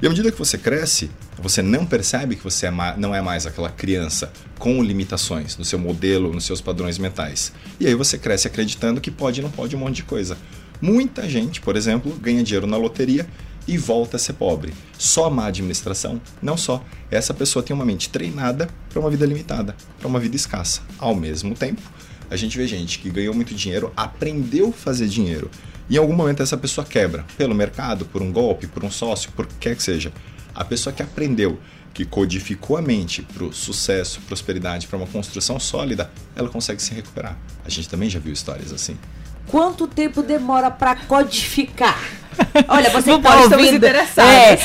E 0.00 0.06
à 0.06 0.10
medida 0.10 0.30
que 0.30 0.38
você 0.38 0.58
cresce, 0.58 1.10
você 1.38 1.62
não 1.62 1.86
percebe 1.86 2.36
que 2.36 2.44
você 2.44 2.66
é 2.66 2.70
não 2.98 3.14
é 3.14 3.22
mais 3.22 3.46
aquela 3.46 3.70
criança 3.70 4.30
com 4.58 4.82
limitações 4.82 5.56
no 5.56 5.64
seu 5.64 5.78
modelo, 5.78 6.32
nos 6.32 6.44
seus 6.44 6.60
padrões 6.60 6.98
mentais. 6.98 7.52
E 7.80 7.86
aí 7.86 7.94
você 7.94 8.18
cresce 8.18 8.46
acreditando 8.46 9.00
que 9.00 9.10
pode 9.10 9.40
e 9.40 9.42
não 9.42 9.50
pode 9.50 9.74
um 9.74 9.78
monte 9.78 9.96
de 9.96 10.02
coisa. 10.02 10.36
Muita 10.82 11.26
gente, 11.28 11.62
por 11.62 11.76
exemplo, 11.76 12.12
ganha 12.20 12.42
dinheiro 12.42 12.66
na 12.66 12.76
loteria 12.76 13.26
e 13.66 13.78
volta 13.78 14.16
a 14.16 14.20
ser 14.20 14.34
pobre. 14.34 14.72
Só 14.98 15.30
má 15.30 15.46
administração? 15.46 16.20
Não 16.42 16.56
só. 16.56 16.84
Essa 17.10 17.32
pessoa 17.32 17.62
tem 17.62 17.74
uma 17.74 17.84
mente 17.84 18.10
treinada 18.10 18.68
para 18.90 19.00
uma 19.00 19.10
vida 19.10 19.24
limitada, 19.24 19.74
para 19.98 20.06
uma 20.06 20.20
vida 20.20 20.36
escassa. 20.36 20.82
Ao 20.98 21.14
mesmo 21.14 21.54
tempo, 21.54 21.80
a 22.30 22.36
gente 22.36 22.56
vê 22.56 22.66
gente 22.66 22.98
que 22.98 23.10
ganhou 23.10 23.34
muito 23.34 23.54
dinheiro, 23.54 23.92
aprendeu 23.96 24.68
a 24.68 24.72
fazer 24.72 25.08
dinheiro 25.08 25.50
e 25.88 25.94
em 25.94 25.98
algum 25.98 26.14
momento 26.14 26.42
essa 26.42 26.56
pessoa 26.56 26.84
quebra, 26.84 27.24
pelo 27.36 27.54
mercado, 27.54 28.04
por 28.06 28.20
um 28.20 28.32
golpe, 28.32 28.66
por 28.66 28.84
um 28.84 28.90
sócio, 28.90 29.30
por 29.32 29.46
quer 29.46 29.76
que 29.76 29.82
seja. 29.82 30.12
A 30.54 30.64
pessoa 30.64 30.92
que 30.92 31.02
aprendeu, 31.02 31.60
que 31.94 32.04
codificou 32.04 32.76
a 32.76 32.82
mente 32.82 33.22
para 33.22 33.44
o 33.44 33.52
sucesso, 33.52 34.20
prosperidade, 34.26 34.86
para 34.86 34.96
uma 34.96 35.06
construção 35.06 35.60
sólida, 35.60 36.10
ela 36.34 36.48
consegue 36.48 36.82
se 36.82 36.92
recuperar. 36.92 37.38
A 37.64 37.70
gente 37.70 37.88
também 37.88 38.10
já 38.10 38.18
viu 38.18 38.32
histórias 38.32 38.72
assim. 38.72 38.98
Quanto 39.46 39.86
tempo 39.86 40.22
demora 40.22 40.70
para 40.70 40.96
codificar? 40.96 42.25
Olha, 42.68 42.90
você 42.90 43.10
não 43.10 43.20
tá 43.20 43.36
ouvindo. 43.36 43.84
É, 43.86 44.56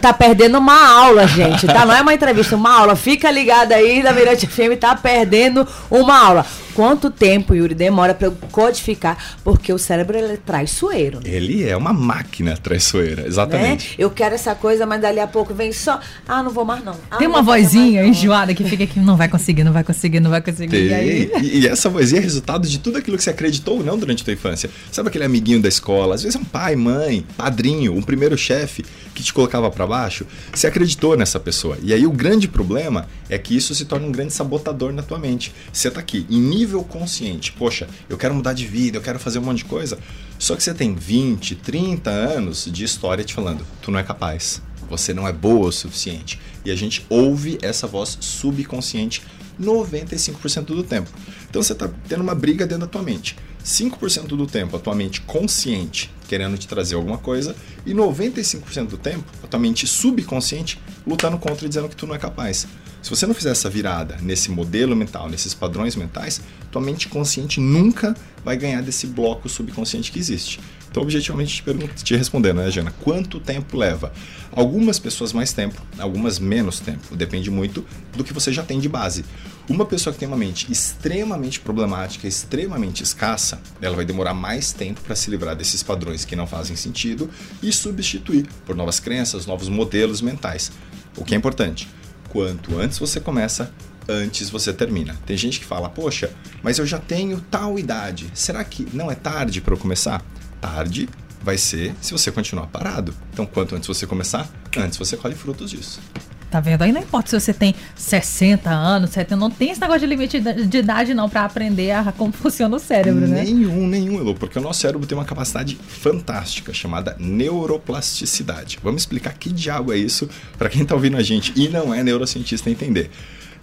tá 0.00 0.12
perdendo 0.12 0.58
uma 0.58 0.88
aula, 0.88 1.26
gente. 1.26 1.66
Tá? 1.66 1.84
Não 1.84 1.94
é 1.94 2.00
uma 2.00 2.14
entrevista, 2.14 2.56
uma 2.56 2.72
aula. 2.72 2.96
Fica 2.96 3.30
ligado 3.30 3.72
aí 3.72 4.02
da 4.02 4.12
Mirante 4.12 4.46
FM, 4.46 4.78
tá 4.78 4.94
perdendo 4.94 5.66
uma 5.90 6.18
aula. 6.18 6.46
Quanto 6.80 7.10
tempo, 7.10 7.54
Yuri, 7.54 7.74
demora 7.74 8.14
para 8.14 8.28
eu 8.28 8.32
codificar? 8.50 9.36
Porque 9.44 9.70
o 9.70 9.76
cérebro 9.78 10.16
ele 10.16 10.32
é 10.32 10.36
traiçoeiro. 10.38 11.20
Ele 11.26 11.68
é 11.68 11.76
uma 11.76 11.92
máquina 11.92 12.56
traiçoeira, 12.56 13.26
exatamente. 13.26 13.90
Né? 13.90 13.94
Eu 13.98 14.10
quero 14.10 14.34
essa 14.34 14.54
coisa, 14.54 14.86
mas 14.86 14.98
dali 14.98 15.20
a 15.20 15.26
pouco 15.26 15.52
vem 15.52 15.74
só. 15.74 16.00
Ah, 16.26 16.42
não 16.42 16.50
vou 16.50 16.64
mais 16.64 16.82
não. 16.82 16.96
Ah, 17.10 17.18
Tem 17.18 17.28
uma 17.28 17.42
vozinha 17.42 18.00
mais, 18.00 18.16
enjoada 18.16 18.54
que 18.54 18.64
fica 18.64 18.84
aqui, 18.84 18.98
não 18.98 19.14
vai 19.14 19.28
conseguir, 19.28 19.62
não 19.62 19.74
vai 19.74 19.84
conseguir, 19.84 20.20
não 20.20 20.30
vai 20.30 20.40
conseguir. 20.40 20.86
E, 20.86 20.94
aí... 20.94 21.30
e, 21.42 21.58
e 21.58 21.66
essa 21.68 21.90
vozinha 21.90 22.18
é 22.18 22.24
resultado 22.24 22.66
de 22.66 22.78
tudo 22.78 22.96
aquilo 22.96 23.18
que 23.18 23.24
você 23.24 23.28
acreditou 23.28 23.76
ou 23.76 23.84
não 23.84 23.98
durante 23.98 24.22
a 24.22 24.24
sua 24.24 24.32
infância. 24.32 24.70
Sabe 24.90 25.10
aquele 25.10 25.24
amiguinho 25.24 25.60
da 25.60 25.68
escola? 25.68 26.14
Às 26.14 26.22
vezes 26.22 26.34
é 26.34 26.38
um 26.38 26.44
pai, 26.44 26.76
mãe, 26.76 27.26
padrinho, 27.36 27.92
um 27.92 28.00
primeiro 28.00 28.38
chefe 28.38 28.86
que 29.14 29.22
te 29.22 29.34
colocava 29.34 29.70
para 29.70 29.86
baixo. 29.86 30.24
Você 30.50 30.66
acreditou 30.66 31.14
nessa 31.14 31.38
pessoa. 31.38 31.76
E 31.82 31.92
aí 31.92 32.06
o 32.06 32.10
grande 32.10 32.48
problema 32.48 33.06
é 33.28 33.36
que 33.36 33.54
isso 33.54 33.74
se 33.74 33.84
torna 33.84 34.06
um 34.06 34.12
grande 34.12 34.32
sabotador 34.32 34.94
na 34.94 35.02
tua 35.02 35.18
mente. 35.18 35.52
Você 35.70 35.90
tá 35.90 36.00
aqui 36.00 36.26
em 36.30 36.40
nível 36.40 36.69
consciente. 36.84 37.52
Poxa, 37.52 37.88
eu 38.08 38.16
quero 38.16 38.34
mudar 38.34 38.52
de 38.52 38.66
vida, 38.66 38.98
eu 38.98 39.02
quero 39.02 39.18
fazer 39.18 39.38
um 39.38 39.42
monte 39.42 39.58
de 39.58 39.64
coisa. 39.64 39.98
Só 40.38 40.56
que 40.56 40.62
você 40.62 40.72
tem 40.72 40.94
20, 40.94 41.56
30 41.56 42.10
anos 42.10 42.68
de 42.70 42.84
história 42.84 43.24
te 43.24 43.34
falando, 43.34 43.64
tu 43.82 43.90
não 43.90 43.98
é 43.98 44.02
capaz. 44.02 44.62
Você 44.88 45.14
não 45.14 45.26
é 45.26 45.32
boa 45.32 45.68
o 45.68 45.72
suficiente. 45.72 46.40
E 46.64 46.70
a 46.70 46.76
gente 46.76 47.04
ouve 47.08 47.58
essa 47.62 47.86
voz 47.86 48.18
subconsciente 48.20 49.22
95% 49.60 50.64
do 50.66 50.82
tempo. 50.82 51.10
Então 51.48 51.62
você 51.62 51.72
está 51.72 51.88
tendo 52.08 52.22
uma 52.22 52.34
briga 52.34 52.66
dentro 52.66 52.86
da 52.86 52.90
tua 52.90 53.02
mente. 53.02 53.36
5% 53.64 54.28
do 54.28 54.46
tempo 54.46 54.76
a 54.76 54.80
tua 54.80 54.94
mente 54.94 55.20
consciente 55.20 56.10
querendo 56.26 56.56
te 56.56 56.66
trazer 56.66 56.94
alguma 56.94 57.18
coisa 57.18 57.54
e 57.84 57.92
95% 57.92 58.86
do 58.86 58.96
tempo 58.96 59.24
a 59.42 59.46
tua 59.46 59.60
mente 59.60 59.86
subconsciente 59.86 60.80
lutando 61.06 61.36
contra 61.36 61.66
e 61.66 61.68
dizendo 61.68 61.88
que 61.88 61.96
tu 61.96 62.06
não 62.06 62.14
é 62.14 62.18
capaz. 62.18 62.66
Se 63.02 63.08
você 63.08 63.26
não 63.26 63.34
fizer 63.34 63.50
essa 63.50 63.70
virada 63.70 64.18
nesse 64.20 64.50
modelo 64.50 64.94
mental, 64.94 65.28
nesses 65.28 65.54
padrões 65.54 65.96
mentais, 65.96 66.40
tua 66.70 66.82
mente 66.82 67.08
consciente 67.08 67.58
nunca 67.58 68.14
vai 68.44 68.56
ganhar 68.56 68.82
desse 68.82 69.06
bloco 69.06 69.48
subconsciente 69.48 70.12
que 70.12 70.18
existe. 70.18 70.60
Então, 70.90 71.02
objetivamente, 71.02 71.54
te, 71.54 71.62
pergunto, 71.62 72.02
te 72.02 72.16
respondendo, 72.16 72.58
né, 72.58 72.70
Jana? 72.70 72.92
Quanto 73.00 73.38
tempo 73.38 73.76
leva? 73.76 74.12
Algumas 74.52 74.98
pessoas 74.98 75.32
mais 75.32 75.52
tempo, 75.52 75.80
algumas 75.98 76.38
menos 76.38 76.80
tempo. 76.80 77.16
Depende 77.16 77.48
muito 77.48 77.86
do 78.14 78.24
que 78.24 78.34
você 78.34 78.52
já 78.52 78.62
tem 78.62 78.80
de 78.80 78.88
base. 78.88 79.24
Uma 79.68 79.86
pessoa 79.86 80.12
que 80.12 80.18
tem 80.18 80.26
uma 80.26 80.36
mente 80.36 80.70
extremamente 80.70 81.60
problemática, 81.60 82.26
extremamente 82.26 83.04
escassa, 83.04 83.60
ela 83.80 83.94
vai 83.94 84.04
demorar 84.04 84.34
mais 84.34 84.72
tempo 84.72 85.00
para 85.00 85.14
se 85.14 85.30
livrar 85.30 85.54
desses 85.54 85.82
padrões 85.82 86.24
que 86.24 86.34
não 86.34 86.46
fazem 86.46 86.74
sentido 86.74 87.30
e 87.62 87.72
substituir 87.72 88.46
por 88.66 88.74
novas 88.74 88.98
crenças, 88.98 89.46
novos 89.46 89.68
modelos 89.68 90.20
mentais. 90.20 90.72
O 91.16 91.24
que 91.24 91.34
é 91.34 91.36
importante 91.38 91.88
quanto 92.30 92.78
antes 92.78 92.98
você 92.98 93.20
começa, 93.20 93.70
antes 94.08 94.48
você 94.48 94.72
termina. 94.72 95.18
Tem 95.26 95.36
gente 95.36 95.60
que 95.60 95.66
fala: 95.66 95.88
"Poxa, 95.88 96.30
mas 96.62 96.78
eu 96.78 96.86
já 96.86 96.98
tenho 96.98 97.40
tal 97.50 97.78
idade. 97.78 98.30
Será 98.32 98.64
que 98.64 98.88
não 98.94 99.10
é 99.10 99.14
tarde 99.14 99.60
para 99.60 99.74
eu 99.74 99.78
começar?" 99.78 100.22
Tarde 100.60 101.08
vai 101.42 101.56
ser 101.58 101.94
se 102.00 102.12
você 102.12 102.30
continuar 102.30 102.66
parado. 102.66 103.14
Então, 103.32 103.46
quanto 103.46 103.74
antes 103.74 103.86
você 103.86 104.06
começar, 104.06 104.48
antes 104.76 104.98
você 104.98 105.16
colhe 105.16 105.34
frutos 105.34 105.70
disso. 105.70 106.00
Tá 106.50 106.58
vendo? 106.58 106.82
Aí 106.82 106.90
não 106.90 107.00
importa 107.00 107.30
se 107.30 107.40
você 107.40 107.54
tem 107.54 107.74
60 107.94 108.68
anos, 108.68 109.10
70, 109.10 109.36
não 109.36 109.50
tem 109.50 109.70
esse 109.70 109.80
negócio 109.80 110.00
de 110.00 110.06
limite 110.06 110.40
de 110.40 110.78
idade 110.78 111.14
não 111.14 111.28
para 111.28 111.44
aprender 111.44 111.92
a, 111.92 112.10
como 112.12 112.32
funciona 112.34 112.74
o 112.74 112.78
cérebro, 112.80 113.26
né? 113.26 113.44
Nenhum, 113.44 113.86
nenhum, 113.86 114.18
Elo, 114.18 114.34
porque 114.34 114.58
o 114.58 114.62
nosso 114.62 114.80
cérebro 114.80 115.06
tem 115.06 115.16
uma 115.16 115.24
capacidade 115.24 115.78
fantástica 115.86 116.74
chamada 116.74 117.14
neuroplasticidade. 117.20 118.78
Vamos 118.82 119.02
explicar 119.02 119.34
que 119.34 119.52
diabo 119.52 119.92
é 119.92 119.96
isso 119.96 120.28
para 120.58 120.68
quem 120.68 120.84
tá 120.84 120.94
ouvindo 120.94 121.16
a 121.16 121.22
gente 121.22 121.52
e 121.54 121.68
não 121.68 121.94
é 121.94 122.02
neurocientista 122.02 122.68
entender. 122.68 123.10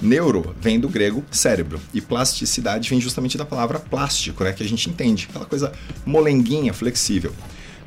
Neuro 0.01 0.55
vem 0.61 0.79
do 0.79 0.87
grego 0.87 1.25
cérebro 1.31 1.81
e 1.93 1.99
plasticidade 1.99 2.89
vem 2.89 3.01
justamente 3.01 3.37
da 3.37 3.45
palavra 3.45 3.79
plástico, 3.79 4.43
né, 4.43 4.53
que 4.53 4.63
a 4.63 4.67
gente 4.67 4.89
entende, 4.89 5.27
aquela 5.29 5.45
coisa 5.45 5.73
molenguinha, 6.05 6.71
flexível. 6.73 7.33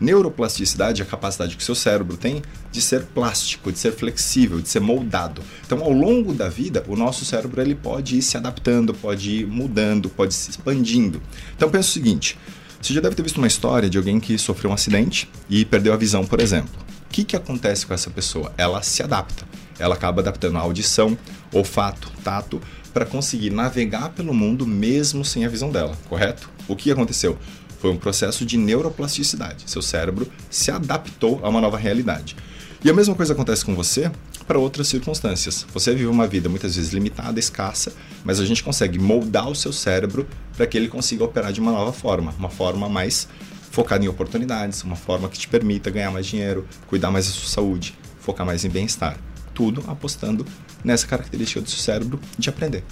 Neuroplasticidade 0.01 1.03
é 1.03 1.05
a 1.05 1.09
capacidade 1.09 1.57
que 1.57 1.63
o 1.63 1.65
seu 1.65 1.75
cérebro 1.75 2.17
tem 2.17 2.43
de 2.73 2.81
ser 2.81 3.05
plástico, 3.05 3.71
de 3.71 3.79
ser 3.79 3.93
flexível, 3.93 4.61
de 4.61 4.69
ser 4.69 4.81
moldado. 4.81 5.43
Então, 5.67 5.83
ao 5.83 5.93
longo 5.93 6.33
da 6.33 6.49
vida, 6.49 6.83
o 6.89 6.97
nosso 6.97 7.25
cérebro 7.25 7.61
ele 7.61 7.75
pode 7.75 8.17
ir 8.17 8.23
se 8.23 8.37
adaptando, 8.37 8.95
pode 8.95 9.31
ir 9.31 9.47
mudando, 9.47 10.09
pode 10.09 10.33
se 10.33 10.51
expandindo. 10.51 11.21
Então, 11.55 11.71
pensa 11.71 11.89
o 11.89 11.93
seguinte: 11.93 12.39
você 12.81 12.95
já 12.95 13.01
deve 13.01 13.15
ter 13.15 13.23
visto 13.23 13.37
uma 13.37 13.47
história 13.47 13.91
de 13.91 13.99
alguém 13.99 14.19
que 14.19 14.39
sofreu 14.39 14.71
um 14.71 14.75
acidente 14.75 15.29
e 15.51 15.67
perdeu 15.67 15.93
a 15.93 15.97
visão, 15.97 16.25
por 16.25 16.41
exemplo. 16.41 16.71
O 17.07 17.13
que, 17.13 17.25
que 17.25 17.37
acontece 17.37 17.85
com 17.85 17.93
essa 17.93 18.09
pessoa? 18.09 18.53
Ela 18.57 18.83
se 18.83 19.03
adapta. 19.03 19.45
Ela 19.79 19.95
acaba 19.95 20.23
adaptando 20.23 20.57
a 20.57 20.61
audição, 20.61 21.17
olfato, 21.53 22.11
tato, 22.23 22.61
para 22.93 23.05
conseguir 23.05 23.51
navegar 23.51 24.11
pelo 24.11 24.33
mundo 24.33 24.67
mesmo 24.67 25.25
sem 25.25 25.45
a 25.45 25.49
visão 25.49 25.71
dela, 25.71 25.97
correto? 26.09 26.51
O 26.69 26.77
que 26.77 26.91
aconteceu? 26.91 27.39
Foi 27.81 27.91
um 27.91 27.97
processo 27.97 28.45
de 28.45 28.57
neuroplasticidade. 28.57 29.65
Seu 29.67 29.81
cérebro 29.81 30.31
se 30.51 30.71
adaptou 30.71 31.41
a 31.43 31.49
uma 31.49 31.61
nova 31.61 31.79
realidade. 31.79 32.37
E 32.85 32.91
a 32.91 32.95
mesma 32.95 33.15
coisa 33.15 33.33
acontece 33.33 33.65
com 33.65 33.75
você 33.75 34.11
para 34.47 34.59
outras 34.59 34.89
circunstâncias. 34.89 35.67
Você 35.73 35.93
vive 35.95 36.07
uma 36.07 36.27
vida 36.27 36.49
muitas 36.49 36.77
vezes 36.77 36.93
limitada, 36.93 37.39
escassa, 37.39 37.93
mas 38.25 38.39
a 38.39 38.45
gente 38.45 38.63
consegue 38.63 38.99
moldar 38.99 39.49
o 39.49 39.55
seu 39.55 39.73
cérebro 39.73 40.27
para 40.57 40.67
que 40.67 40.77
ele 40.77 40.89
consiga 40.89 41.25
operar 41.25 41.53
de 41.53 41.61
uma 41.61 41.73
nova 41.73 41.93
forma, 41.93 42.35
uma 42.39 42.51
forma 42.51 42.89
mais 42.89 43.29
focada 43.71 44.05
em 44.05 44.09
oportunidades, 44.09 44.83
uma 44.83 44.97
forma 44.97 45.29
que 45.29 45.39
te 45.39 45.49
permita 45.49 45.91
ganhar 45.91 46.11
mais 46.11 46.27
dinheiro, 46.27 46.67
cuidar 46.87 47.11
mais 47.11 47.27
da 47.27 47.33
sua 47.33 47.49
saúde, 47.49 47.97
focar 48.19 48.45
mais 48.45 48.65
em 48.65 48.69
bem-estar. 48.69 49.19
Tudo 49.55 49.85
apostando 49.87 50.45
nessa 50.85 51.07
característica 51.07 51.61
do 51.61 51.71
seu 51.71 51.79
cérebro 51.79 52.21
de 52.39 52.49
aprender. 52.49 52.85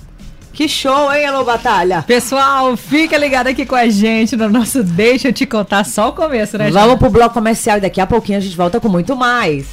Que 0.59 0.69
show, 0.69 1.13
hein, 1.13 1.25
Alô 1.25 1.45
Batalha? 1.45 2.03
Pessoal, 2.03 2.77
fica 2.77 3.17
ligado 3.17 3.47
aqui 3.47 3.65
com 3.65 3.77
a 3.77 3.89
gente 3.89 4.35
no 4.35 4.49
nosso 4.49 4.83
Deixa 4.83 5.29
eu 5.29 5.33
te 5.33 5.47
contar 5.47 5.85
só 5.85 6.09
o 6.09 6.13
começo, 6.13 6.59
né? 6.59 6.69
Vamos 6.69 6.99
pro 6.99 7.09
bloco 7.09 7.33
comercial 7.33 7.79
e 7.79 7.81
daqui 7.81 8.01
a 8.01 8.07
pouquinho 8.09 8.39
a 8.39 8.41
gente 8.41 8.57
volta 8.57 8.81
com 8.81 8.89
muito 8.89 9.15
mais. 9.15 9.69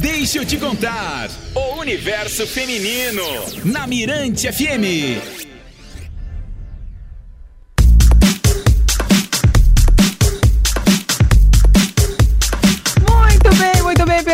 Deixa 0.00 0.38
eu 0.38 0.44
te 0.44 0.56
contar 0.56 1.30
o 1.54 1.78
universo 1.78 2.44
feminino 2.44 3.22
na 3.64 3.86
Mirante 3.86 4.50
FM. 4.50 5.49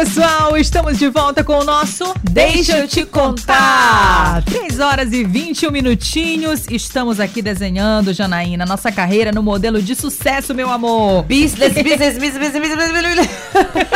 Pessoal, 0.06 0.56
estamos 0.56 0.98
de 0.98 1.08
volta 1.08 1.42
com 1.42 1.54
o 1.58 1.64
nosso 1.64 2.14
Deixa 2.22 2.78
eu 2.78 2.86
te 2.86 3.04
contar. 3.04 4.40
3 4.44 4.78
horas 4.78 5.12
e 5.12 5.24
21 5.24 5.72
minutinhos. 5.72 6.64
Estamos 6.70 7.18
aqui 7.18 7.42
desenhando, 7.42 8.12
Janaína, 8.12 8.64
nossa 8.64 8.92
carreira 8.92 9.32
no 9.32 9.42
modelo 9.42 9.82
de 9.82 9.96
sucesso, 9.96 10.54
meu 10.54 10.70
amor. 10.70 11.24
Business, 11.24 11.72
business, 11.72 12.18
business, 12.18 12.52
business, 12.52 12.92
business. 12.92 13.28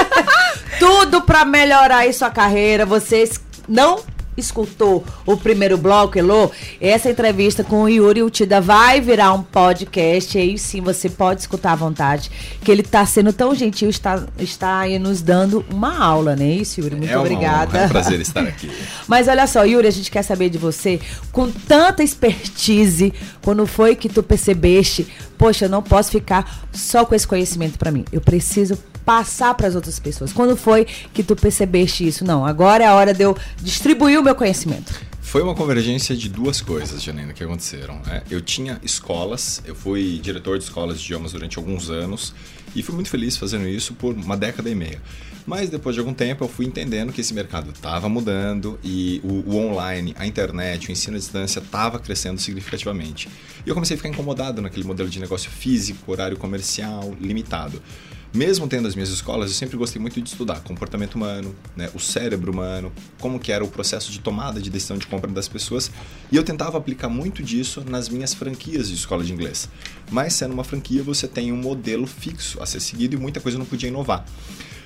Tudo 0.80 1.22
para 1.22 1.44
melhorar 1.44 1.98
aí 1.98 2.12
sua 2.12 2.30
carreira. 2.30 2.84
Vocês 2.84 3.40
não 3.68 4.00
escutou 4.40 5.04
o 5.24 5.36
primeiro 5.36 5.78
bloco, 5.78 6.18
Elô, 6.18 6.50
essa 6.80 7.10
entrevista 7.10 7.62
com 7.62 7.82
o 7.82 7.88
Yuri 7.88 8.22
Utida 8.22 8.60
vai 8.60 9.00
virar 9.00 9.32
um 9.32 9.42
podcast. 9.42 10.36
Aí 10.36 10.58
sim 10.58 10.80
você 10.80 11.08
pode 11.08 11.40
escutar 11.40 11.72
à 11.72 11.76
vontade. 11.76 12.30
Que 12.62 12.72
ele 12.72 12.82
está 12.82 13.04
sendo 13.06 13.32
tão 13.32 13.54
gentil, 13.54 13.88
está, 13.88 14.24
está 14.38 14.80
aí 14.80 14.98
nos 14.98 15.22
dando 15.22 15.64
uma 15.70 16.02
aula, 16.02 16.34
né? 16.34 16.48
Isso, 16.48 16.80
Yuri? 16.80 16.96
Muito 16.96 17.12
é 17.12 17.18
obrigada. 17.18 17.70
Honra, 17.70 17.82
é 17.82 17.86
um 17.86 17.90
prazer 17.90 18.20
estar 18.20 18.42
aqui. 18.42 18.70
Mas 19.06 19.28
olha 19.28 19.46
só, 19.46 19.64
Yuri, 19.64 19.86
a 19.86 19.92
gente 19.92 20.10
quer 20.10 20.22
saber 20.22 20.48
de 20.48 20.58
você, 20.58 21.00
com 21.30 21.50
tanta 21.50 22.02
expertise, 22.02 23.12
quando 23.42 23.66
foi 23.66 23.94
que 23.94 24.08
tu 24.08 24.22
percebeste, 24.22 25.06
poxa, 25.38 25.66
eu 25.66 25.68
não 25.68 25.82
posso 25.82 26.10
ficar 26.10 26.66
só 26.72 27.04
com 27.04 27.14
esse 27.14 27.26
conhecimento 27.26 27.78
para 27.78 27.90
mim. 27.90 28.04
Eu 28.12 28.20
preciso 28.20 28.76
passar 29.10 29.54
para 29.54 29.66
as 29.66 29.74
outras 29.74 29.98
pessoas? 29.98 30.32
Quando 30.32 30.56
foi 30.56 30.84
que 31.12 31.24
tu 31.24 31.34
percebeste 31.34 32.06
isso? 32.06 32.24
Não, 32.24 32.46
agora 32.46 32.84
é 32.84 32.86
a 32.86 32.94
hora 32.94 33.12
de 33.12 33.24
eu 33.24 33.36
distribuir 33.60 34.20
o 34.20 34.22
meu 34.22 34.36
conhecimento. 34.36 34.94
Foi 35.20 35.42
uma 35.42 35.52
convergência 35.52 36.16
de 36.16 36.28
duas 36.28 36.60
coisas, 36.60 37.02
Janina, 37.02 37.32
que 37.32 37.42
aconteceram. 37.42 38.00
Né? 38.06 38.22
Eu 38.30 38.40
tinha 38.40 38.80
escolas, 38.84 39.62
eu 39.64 39.74
fui 39.74 40.20
diretor 40.22 40.58
de 40.58 40.62
escolas 40.62 41.00
de 41.00 41.06
idiomas 41.06 41.32
durante 41.32 41.58
alguns 41.58 41.90
anos 41.90 42.32
e 42.72 42.84
fui 42.84 42.94
muito 42.94 43.10
feliz 43.10 43.36
fazendo 43.36 43.66
isso 43.66 43.94
por 43.94 44.14
uma 44.14 44.36
década 44.36 44.70
e 44.70 44.76
meia. 44.76 45.02
Mas 45.44 45.68
depois 45.68 45.96
de 45.96 45.98
algum 45.98 46.14
tempo 46.14 46.44
eu 46.44 46.48
fui 46.48 46.64
entendendo 46.64 47.12
que 47.12 47.20
esse 47.20 47.34
mercado 47.34 47.70
estava 47.70 48.08
mudando 48.08 48.78
e 48.84 49.20
o, 49.24 49.50
o, 49.50 49.56
online, 49.56 50.14
a 50.16 50.24
internet, 50.24 50.88
o 50.88 50.92
ensino 50.92 51.16
à 51.16 51.18
distância 51.18 51.58
estava 51.58 51.98
crescendo 51.98 52.40
significativamente. 52.40 53.28
E 53.66 53.68
eu 53.68 53.74
comecei 53.74 53.96
a 53.96 53.98
ficar 53.98 54.08
incomodado 54.08 54.62
naquele 54.62 54.84
modelo 54.84 55.08
de 55.08 55.18
negócio 55.18 55.50
físico, 55.50 56.12
horário 56.12 56.36
comercial, 56.36 57.12
limitado 57.20 57.82
mesmo 58.32 58.68
tendo 58.68 58.86
as 58.86 58.94
minhas 58.94 59.10
escolas, 59.10 59.50
eu 59.50 59.56
sempre 59.56 59.76
gostei 59.76 60.00
muito 60.00 60.20
de 60.20 60.28
estudar 60.28 60.60
comportamento 60.60 61.14
humano, 61.16 61.54
né, 61.76 61.90
o 61.94 61.98
cérebro 61.98 62.52
humano, 62.52 62.92
como 63.18 63.38
que 63.38 63.50
era 63.50 63.64
o 63.64 63.68
processo 63.68 64.12
de 64.12 64.20
tomada 64.20 64.60
de 64.60 64.70
decisão 64.70 64.96
de 64.96 65.06
compra 65.06 65.30
das 65.30 65.48
pessoas, 65.48 65.90
e 66.30 66.36
eu 66.36 66.42
tentava 66.42 66.78
aplicar 66.78 67.08
muito 67.08 67.42
disso 67.42 67.84
nas 67.88 68.08
minhas 68.08 68.32
franquias 68.32 68.88
de 68.88 68.94
escola 68.94 69.24
de 69.24 69.32
inglês. 69.32 69.68
Mas 70.10 70.34
sendo 70.34 70.52
uma 70.52 70.64
franquia, 70.64 71.02
você 71.02 71.26
tem 71.26 71.52
um 71.52 71.56
modelo 71.56 72.06
fixo 72.06 72.62
a 72.62 72.66
ser 72.66 72.80
seguido 72.80 73.16
e 73.16 73.18
muita 73.18 73.40
coisa 73.40 73.58
não 73.58 73.66
podia 73.66 73.88
inovar. 73.88 74.24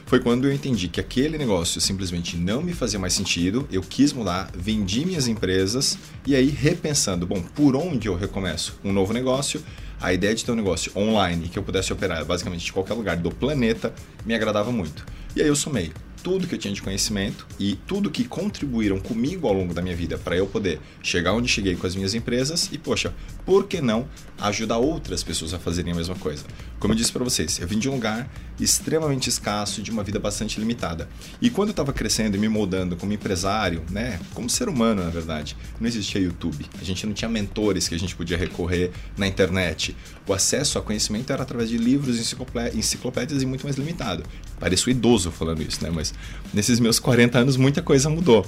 Foi 0.06 0.20
quando 0.20 0.46
eu 0.46 0.52
entendi 0.52 0.86
que 0.88 1.00
aquele 1.00 1.38
negócio 1.38 1.80
simplesmente 1.80 2.36
não 2.36 2.62
me 2.62 2.74
fazia 2.74 2.98
mais 2.98 3.14
sentido, 3.14 3.66
eu 3.72 3.80
quis 3.80 4.12
mudar, 4.12 4.50
vendi 4.54 5.04
minhas 5.04 5.26
empresas 5.26 5.98
e 6.26 6.36
aí 6.36 6.48
repensando, 6.50 7.26
bom, 7.26 7.42
por 7.54 7.74
onde 7.74 8.06
eu 8.06 8.14
recomeço? 8.14 8.78
Um 8.84 8.92
novo 8.92 9.14
negócio, 9.14 9.64
a 10.04 10.12
ideia 10.12 10.34
de 10.34 10.44
ter 10.44 10.52
um 10.52 10.54
negócio 10.54 10.92
online 10.94 11.49
que 11.49 11.58
eu 11.58 11.62
pudesse 11.62 11.90
operar 11.90 12.23
basicamente 12.26 12.66
de 12.66 12.73
qualquer 12.73 12.92
lugar 12.92 13.16
do 13.16 13.30
planeta 13.30 13.94
me 14.26 14.34
agradava 14.34 14.70
muito. 14.70 15.06
E 15.34 15.40
aí 15.40 15.49
eu 15.49 15.56
somei 15.56 15.92
tudo 16.23 16.46
que 16.46 16.54
eu 16.54 16.58
tinha 16.58 16.75
de 16.75 16.82
conhecimento 16.82 17.46
e 17.58 17.75
tudo 17.87 18.11
que 18.11 18.25
contribuíram 18.25 19.00
comigo 19.00 19.46
ao 19.49 19.54
longo 19.54 19.73
da 19.73 19.80
minha 19.80 19.96
vida 19.96 20.18
para 20.18 20.37
eu 20.37 20.46
poder 20.46 20.78
chegar 21.02 21.32
onde 21.32 21.49
cheguei 21.49 21.75
com 21.75 21.87
as 21.87 21.94
minhas 21.94 22.14
empresas 22.14 22.68
e, 22.70 22.78
poxa, 22.78 23.14
por 23.46 23.66
que 23.66 23.80
não 23.80 24.06
ajudar 24.40 24.78
outras 24.78 25.22
pessoas 25.22 25.54
a 25.54 25.58
fazerem 25.58 25.92
a 25.92 25.96
mesma 25.96 26.14
coisa? 26.14 26.44
Como 26.78 26.92
eu 26.92 26.96
disse 26.96 27.12
para 27.12 27.24
vocês, 27.24 27.58
eu 27.58 27.66
vim 27.66 27.78
de 27.78 27.88
um 27.88 27.94
lugar 27.94 28.28
extremamente 28.60 29.28
escasso, 29.28 29.82
de 29.82 29.90
uma 29.90 30.02
vida 30.02 30.18
bastante 30.18 30.60
limitada. 30.60 31.08
E 31.40 31.50
quando 31.50 31.68
eu 31.68 31.72
estava 31.72 31.92
crescendo 31.92 32.36
e 32.36 32.38
me 32.38 32.48
moldando 32.48 32.96
como 32.96 33.12
empresário, 33.12 33.82
né, 33.90 34.20
como 34.32 34.48
ser 34.48 34.68
humano, 34.68 35.02
na 35.02 35.10
verdade, 35.10 35.56
não 35.80 35.88
existia 35.88 36.20
YouTube. 36.20 36.66
A 36.80 36.84
gente 36.84 37.06
não 37.06 37.12
tinha 37.12 37.28
mentores 37.28 37.88
que 37.88 37.94
a 37.94 37.98
gente 37.98 38.14
podia 38.14 38.36
recorrer 38.36 38.90
na 39.16 39.26
internet. 39.26 39.96
O 40.26 40.32
acesso 40.32 40.78
a 40.78 40.82
conhecimento 40.82 41.32
era 41.32 41.42
através 41.42 41.68
de 41.68 41.78
livros, 41.78 42.18
enciclopédias 42.74 43.42
e 43.42 43.46
muito 43.46 43.64
mais 43.64 43.76
limitado. 43.76 44.22
Pareço 44.60 44.88
idoso 44.90 45.30
falando 45.30 45.62
isso, 45.62 45.82
né, 45.82 45.90
mas 45.92 46.14
nesses 46.52 46.78
meus 46.78 46.98
40 46.98 47.38
anos 47.38 47.56
muita 47.56 47.82
coisa 47.82 48.08
mudou. 48.08 48.46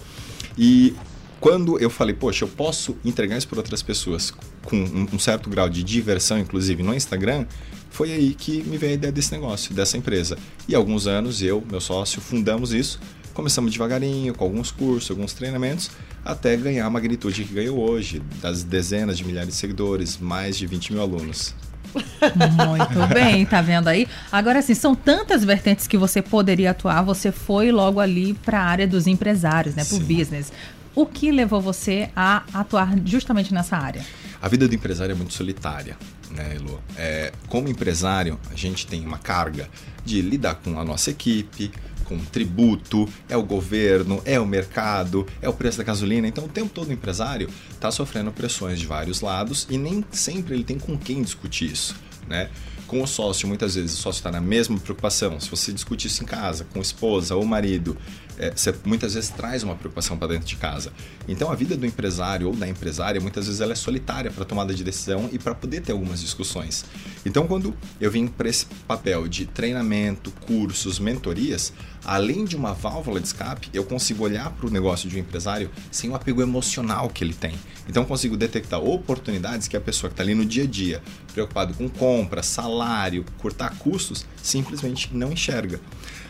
E 0.57 0.95
quando 1.41 1.79
eu 1.79 1.91
falei, 1.91 2.15
poxa, 2.15 2.45
eu 2.45 2.49
posso 2.49 2.97
entregar 3.05 3.37
isso 3.37 3.49
para 3.49 3.59
outras 3.59 3.83
pessoas 3.83 4.33
com 4.65 4.77
um 5.13 5.19
certo 5.19 5.49
grau 5.49 5.69
de 5.69 5.83
diversão, 5.83 6.39
inclusive 6.39 6.83
no 6.83 6.95
Instagram, 6.95 7.47
foi 7.91 8.13
aí 8.13 8.35
que 8.35 8.63
me 8.65 8.77
veio 8.77 8.93
a 8.93 8.95
ideia 8.95 9.13
desse 9.13 9.33
negócio, 9.33 9.75
dessa 9.75 9.97
empresa. 9.97 10.37
E 10.69 10.75
alguns 10.75 11.07
anos 11.07 11.41
eu, 11.41 11.65
meu 11.71 11.81
sócio, 11.81 12.21
fundamos 12.21 12.73
isso. 12.73 13.01
Começamos 13.33 13.73
devagarinho, 13.73 14.35
com 14.35 14.45
alguns 14.45 14.71
cursos, 14.71 15.11
alguns 15.11 15.33
treinamentos, 15.33 15.91
até 16.25 16.57
ganhar 16.57 16.87
a 16.87 16.91
magnitude 16.91 17.45
que 17.45 17.55
ganhou 17.55 17.79
hoje, 17.79 18.23
das 18.41 18.63
dezenas 18.63 19.19
de 19.19 19.25
milhares 19.25 19.51
de 19.51 19.55
seguidores, 19.57 20.19
mais 20.19 20.57
de 20.57 20.67
20 20.67 20.93
mil 20.93 21.03
alunos. 21.03 21.55
Muito 21.95 23.07
bem, 23.13 23.47
tá 23.47 23.63
vendo 23.63 23.89
aí? 23.89 24.07
Agora, 24.31 24.59
assim, 24.59 24.75
são 24.75 24.95
tantas 24.95 25.45
vertentes 25.45 25.87
que 25.87 25.97
você 25.97 26.21
poderia 26.21 26.73
atuar, 26.73 27.03
você 27.03 27.33
foi 27.33 27.71
logo 27.71 28.01
ali 28.01 28.35
para 28.35 28.61
a 28.61 28.65
área 28.65 28.87
dos 28.87 29.07
empresários, 29.07 29.75
né, 29.75 29.85
para 29.85 29.97
o 29.97 30.01
business. 30.01 30.53
O 30.97 31.05
que 31.05 31.31
levou 31.31 31.61
você 31.61 32.09
a 32.17 32.43
atuar 32.55 32.99
justamente 33.05 33.53
nessa 33.53 33.77
área? 33.77 34.03
A 34.41 34.49
vida 34.49 34.67
do 34.67 34.75
empresário 34.75 35.13
é 35.13 35.15
muito 35.15 35.35
solitária, 35.35 35.95
né, 36.31 36.57
Elo? 36.57 36.83
É, 36.97 37.35
como 37.49 37.69
empresário, 37.69 38.41
a 38.51 38.55
gente 38.55 38.87
tem 38.87 39.05
uma 39.05 39.19
carga 39.19 39.69
de 40.07 40.23
lidar 40.23 40.55
com 40.55 40.81
a 40.81 40.85
nossa 40.87 41.11
equipe, 41.11 41.71
com 42.07 42.19
tributo, 42.19 43.07
é 43.29 43.37
o 43.37 43.43
governo, 43.43 44.23
é 44.25 44.41
o 44.41 44.47
mercado, 44.47 45.27
é 45.43 45.49
o 45.51 45.53
preço 45.53 45.77
da 45.77 45.85
gasolina. 45.85 46.27
Então, 46.27 46.47
o 46.47 46.49
tempo 46.49 46.71
todo 46.71 46.89
o 46.89 46.93
empresário 46.95 47.51
está 47.71 47.91
sofrendo 47.91 48.33
pressões 48.33 48.81
de 48.81 48.87
vários 48.87 49.21
lados 49.21 49.67
e 49.69 49.77
nem 49.77 50.03
sempre 50.11 50.55
ele 50.55 50.65
tem 50.65 50.79
com 50.79 50.97
quem 50.97 51.21
discutir 51.21 51.71
isso. 51.71 51.95
Né? 52.27 52.49
Com 52.87 53.03
o 53.03 53.07
sócio, 53.07 53.47
muitas 53.47 53.75
vezes 53.75 53.93
o 53.99 54.01
sócio 54.01 54.21
está 54.21 54.33
na 54.33 54.41
mesma 54.41 54.79
preocupação. 54.79 55.39
Se 55.41 55.51
você 55.51 55.73
discute 55.75 56.07
isso 56.07 56.23
em 56.23 56.27
casa, 56.27 56.67
com 56.73 56.81
esposa 56.81 57.37
ou 57.37 57.45
marido, 57.45 57.99
é, 58.39 58.51
você 58.51 58.75
muitas 58.85 59.15
vezes 59.15 59.31
traz 59.31 59.63
uma 59.63 59.75
preocupação 59.75 60.17
para 60.17 60.29
dentro 60.29 60.47
de 60.47 60.57
casa. 60.57 60.93
Então 61.29 61.51
a 61.51 61.55
vida 61.55 61.77
do 61.77 61.87
empresário 61.87 62.49
ou 62.49 62.55
da 62.55 62.69
empresária 62.69 63.21
muitas 63.21 63.47
vezes 63.47 63.61
ela 63.61 63.73
é 63.73 63.77
solitária 63.77 64.31
para 64.31 64.45
tomada 64.45 64.75
de 64.75 64.85
decisão 64.85 65.29
e 65.33 65.39
para 65.39 65.55
poder 65.55 65.81
ter 65.81 65.93
algumas 65.93 66.21
discussões. 66.21 66.85
Então 67.27 67.45
quando 67.45 67.75
eu 68.01 68.09
vim 68.09 68.29
para 68.29 68.49
esse 68.49 68.67
papel 68.87 69.27
de 69.27 69.47
treinamento, 69.47 70.31
cursos, 70.47 71.01
mentorias, 71.01 71.73
além 72.05 72.45
de 72.45 72.55
uma 72.55 72.73
válvula 72.73 73.19
de 73.19 73.27
escape, 73.27 73.69
eu 73.75 73.83
consigo 73.83 74.23
olhar 74.23 74.49
para 74.53 74.65
o 74.69 74.71
negócio 74.71 75.09
de 75.11 75.17
um 75.17 75.19
empresário 75.19 75.69
sem 75.91 76.09
o 76.09 76.15
apego 76.15 76.41
emocional 76.41 77.09
que 77.11 77.25
ele 77.25 77.35
tem. 77.35 77.57
Então 77.89 78.05
consigo 78.05 78.37
detectar 78.37 78.81
oportunidades 78.81 79.67
que 79.67 79.77
a 79.77 79.81
pessoa 79.81 80.09
que 80.09 80.15
está 80.15 80.23
ali 80.23 80.37
no 80.37 80.45
dia 80.45 80.63
a 80.63 80.67
dia, 80.69 81.03
preocupado 81.35 81.75
com 81.75 81.89
compra, 81.89 82.45
salário, 82.45 83.25
cortar 83.39 83.77
custos, 83.77 84.25
simplesmente 84.41 85.11
não 85.13 85.33
enxerga. 85.33 85.81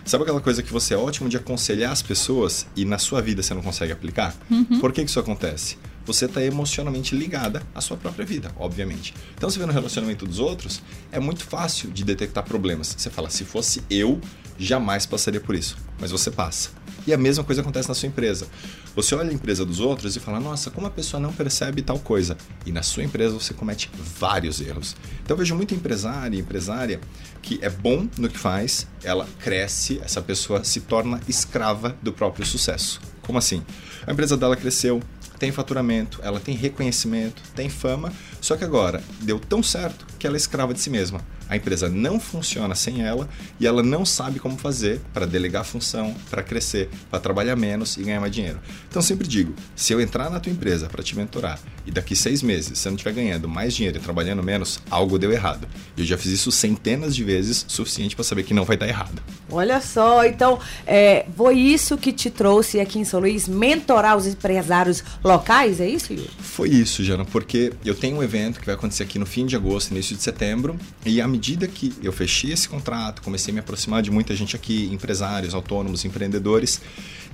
Sabe 0.03 0.23
aquela 0.23 0.41
coisa 0.41 0.62
que 0.62 0.73
você 0.73 0.95
é 0.95 0.97
ótimo 0.97 1.29
de 1.29 1.37
aconselhar 1.37 1.93
as 1.93 2.00
pessoas 2.00 2.67
e 2.75 2.87
na 2.87 2.97
sua 2.97 3.21
vida 3.21 3.43
você 3.43 3.53
não 3.53 3.61
consegue 3.61 3.93
aplicar? 3.93 4.35
Uhum. 4.50 4.81
Por 4.81 4.93
que, 4.93 5.05
que 5.05 5.11
isso 5.11 5.21
acontece? 5.21 5.76
Você 6.06 6.26
está 6.26 6.42
emocionalmente 6.42 7.14
ligada 7.14 7.62
à 7.75 7.80
sua 7.80 7.96
própria 7.96 8.25
vida, 8.25 8.50
obviamente. 8.56 9.12
Então, 9.36 9.50
você 9.50 9.58
vê 9.58 9.66
no 9.66 9.72
relacionamento 9.72 10.25
dos 10.25 10.38
outros, 10.38 10.80
é 11.12 11.18
muito 11.18 11.44
fácil 11.44 11.90
de 11.90 12.04
detectar 12.04 12.44
problemas. 12.44 12.94
Você 12.96 13.10
fala, 13.10 13.28
se 13.28 13.44
fosse 13.44 13.82
eu, 13.90 14.20
jamais 14.58 15.04
passaria 15.04 15.40
por 15.40 15.54
isso. 15.54 15.76
Mas 16.00 16.10
você 16.10 16.30
passa. 16.30 16.70
E 17.06 17.12
a 17.12 17.16
mesma 17.16 17.44
coisa 17.44 17.60
acontece 17.60 17.88
na 17.88 17.94
sua 17.94 18.08
empresa. 18.08 18.48
Você 18.96 19.14
olha 19.14 19.30
a 19.30 19.32
empresa 19.32 19.64
dos 19.64 19.78
outros 19.78 20.16
e 20.16 20.20
fala, 20.20 20.40
nossa, 20.40 20.70
como 20.70 20.88
a 20.88 20.90
pessoa 20.90 21.20
não 21.20 21.32
percebe 21.32 21.80
tal 21.80 22.00
coisa? 22.00 22.36
E 22.64 22.72
na 22.72 22.82
sua 22.82 23.04
empresa 23.04 23.34
você 23.34 23.54
comete 23.54 23.88
vários 24.18 24.60
erros. 24.60 24.96
Então 25.22 25.34
eu 25.34 25.38
vejo 25.38 25.54
muito 25.54 25.75
empresário 25.75 26.36
e 26.36 26.40
empresária 26.40 27.00
que 27.42 27.60
é 27.62 27.70
bom 27.70 28.08
no 28.18 28.28
que 28.28 28.38
faz, 28.38 28.88
ela 29.04 29.28
cresce, 29.38 30.00
essa 30.02 30.20
pessoa 30.20 30.64
se 30.64 30.80
torna 30.80 31.20
escrava 31.28 31.96
do 32.02 32.12
próprio 32.12 32.44
sucesso. 32.44 33.00
Como 33.22 33.38
assim? 33.38 33.62
A 34.04 34.12
empresa 34.12 34.36
dela 34.36 34.56
cresceu, 34.56 35.00
tem 35.38 35.52
faturamento, 35.52 36.21
ela 36.23 36.40
tem 36.40 36.55
reconhecimento, 36.55 37.43
tem 37.55 37.69
fama, 37.69 38.12
só 38.40 38.57
que 38.57 38.64
agora 38.64 39.02
deu 39.21 39.38
tão 39.38 39.62
certo 39.62 40.07
que 40.16 40.26
ela 40.26 40.37
é 40.37 40.38
escrava 40.38 40.75
de 40.75 40.80
si 40.80 40.90
mesma. 40.90 41.20
A 41.49 41.56
empresa 41.56 41.88
não 41.88 42.18
funciona 42.18 42.75
sem 42.75 43.02
ela 43.02 43.28
e 43.61 43.66
ela 43.66 43.82
não 43.82 44.04
sabe 44.04 44.38
como 44.38 44.56
fazer 44.56 45.00
para 45.14 45.26
delegar 45.26 45.64
função, 45.64 46.14
para 46.28 46.42
crescer, 46.42 46.88
para 47.11 47.20
trabalhar 47.20 47.54
menos 47.56 47.96
e 47.96 48.02
ganhar 48.02 48.20
mais 48.20 48.32
dinheiro. 48.32 48.58
Então 48.88 49.00
sempre 49.00 49.28
digo, 49.28 49.54
se 49.75 49.92
eu 49.92 50.00
entrar 50.00 50.28
na 50.30 50.40
tua 50.40 50.52
empresa 50.52 50.88
para 50.88 51.02
te 51.02 51.16
mentorar 51.16 51.58
e 51.87 51.90
daqui 51.90 52.16
seis 52.16 52.42
meses 52.42 52.78
você 52.78 52.88
não 52.88 52.96
estiver 52.96 53.12
ganhando 53.12 53.49
mais 53.49 53.75
dinheiro 53.75 53.99
e 53.99 54.00
trabalhando 54.00 54.42
menos, 54.42 54.80
algo 54.90 55.18
deu 55.18 55.32
errado. 55.32 55.68
E 55.96 56.00
eu 56.00 56.06
já 56.06 56.18
fiz 56.18 56.32
isso 56.32 56.50
centenas 56.50 57.14
de 57.14 57.23
vezes, 57.23 57.64
suficiente 57.68 58.14
para 58.14 58.25
saber 58.25 58.42
que 58.42 58.52
não 58.52 58.64
vai 58.64 58.76
dar 58.76 58.88
errado. 58.88 59.23
Olha 59.50 59.80
só, 59.80 60.25
então 60.25 60.58
é, 60.87 61.26
foi 61.37 61.58
isso 61.58 61.96
que 61.96 62.12
te 62.12 62.30
trouxe 62.30 62.80
aqui 62.80 62.99
em 62.99 63.04
São 63.04 63.20
Luís, 63.20 63.49
mentorar 63.49 64.16
os 64.16 64.26
empresários 64.26 65.02
locais, 65.23 65.80
é 65.80 65.88
isso, 65.88 66.12
Yuri? 66.12 66.30
Foi 66.38 66.68
isso, 66.68 67.04
Jana, 67.04 67.25
porque 67.25 67.73
eu 67.85 67.94
tenho 67.94 68.16
um 68.16 68.23
evento 68.23 68.61
que 68.61 68.66
vai 68.66 68.75
acontecer 68.75 69.02
aqui 69.02 69.18
no 69.18 69.26
fim 69.26 69.46
de 69.46 69.56
agosto, 69.56 69.90
início 69.92 70.05
de 70.14 70.22
setembro, 70.22 70.78
e 71.04 71.20
a 71.20 71.26
medida 71.28 71.66
que 71.66 71.92
eu 72.02 72.12
fechei 72.12 72.52
esse 72.52 72.68
contrato, 72.68 73.22
comecei 73.22 73.52
a 73.52 73.54
me 73.54 73.60
aproximar 73.60 74.02
de 74.02 74.10
muita 74.10 74.34
gente 74.34 74.54
aqui, 74.54 74.88
empresários, 74.92 75.54
autônomos, 75.54 76.04
empreendedores, 76.04 76.80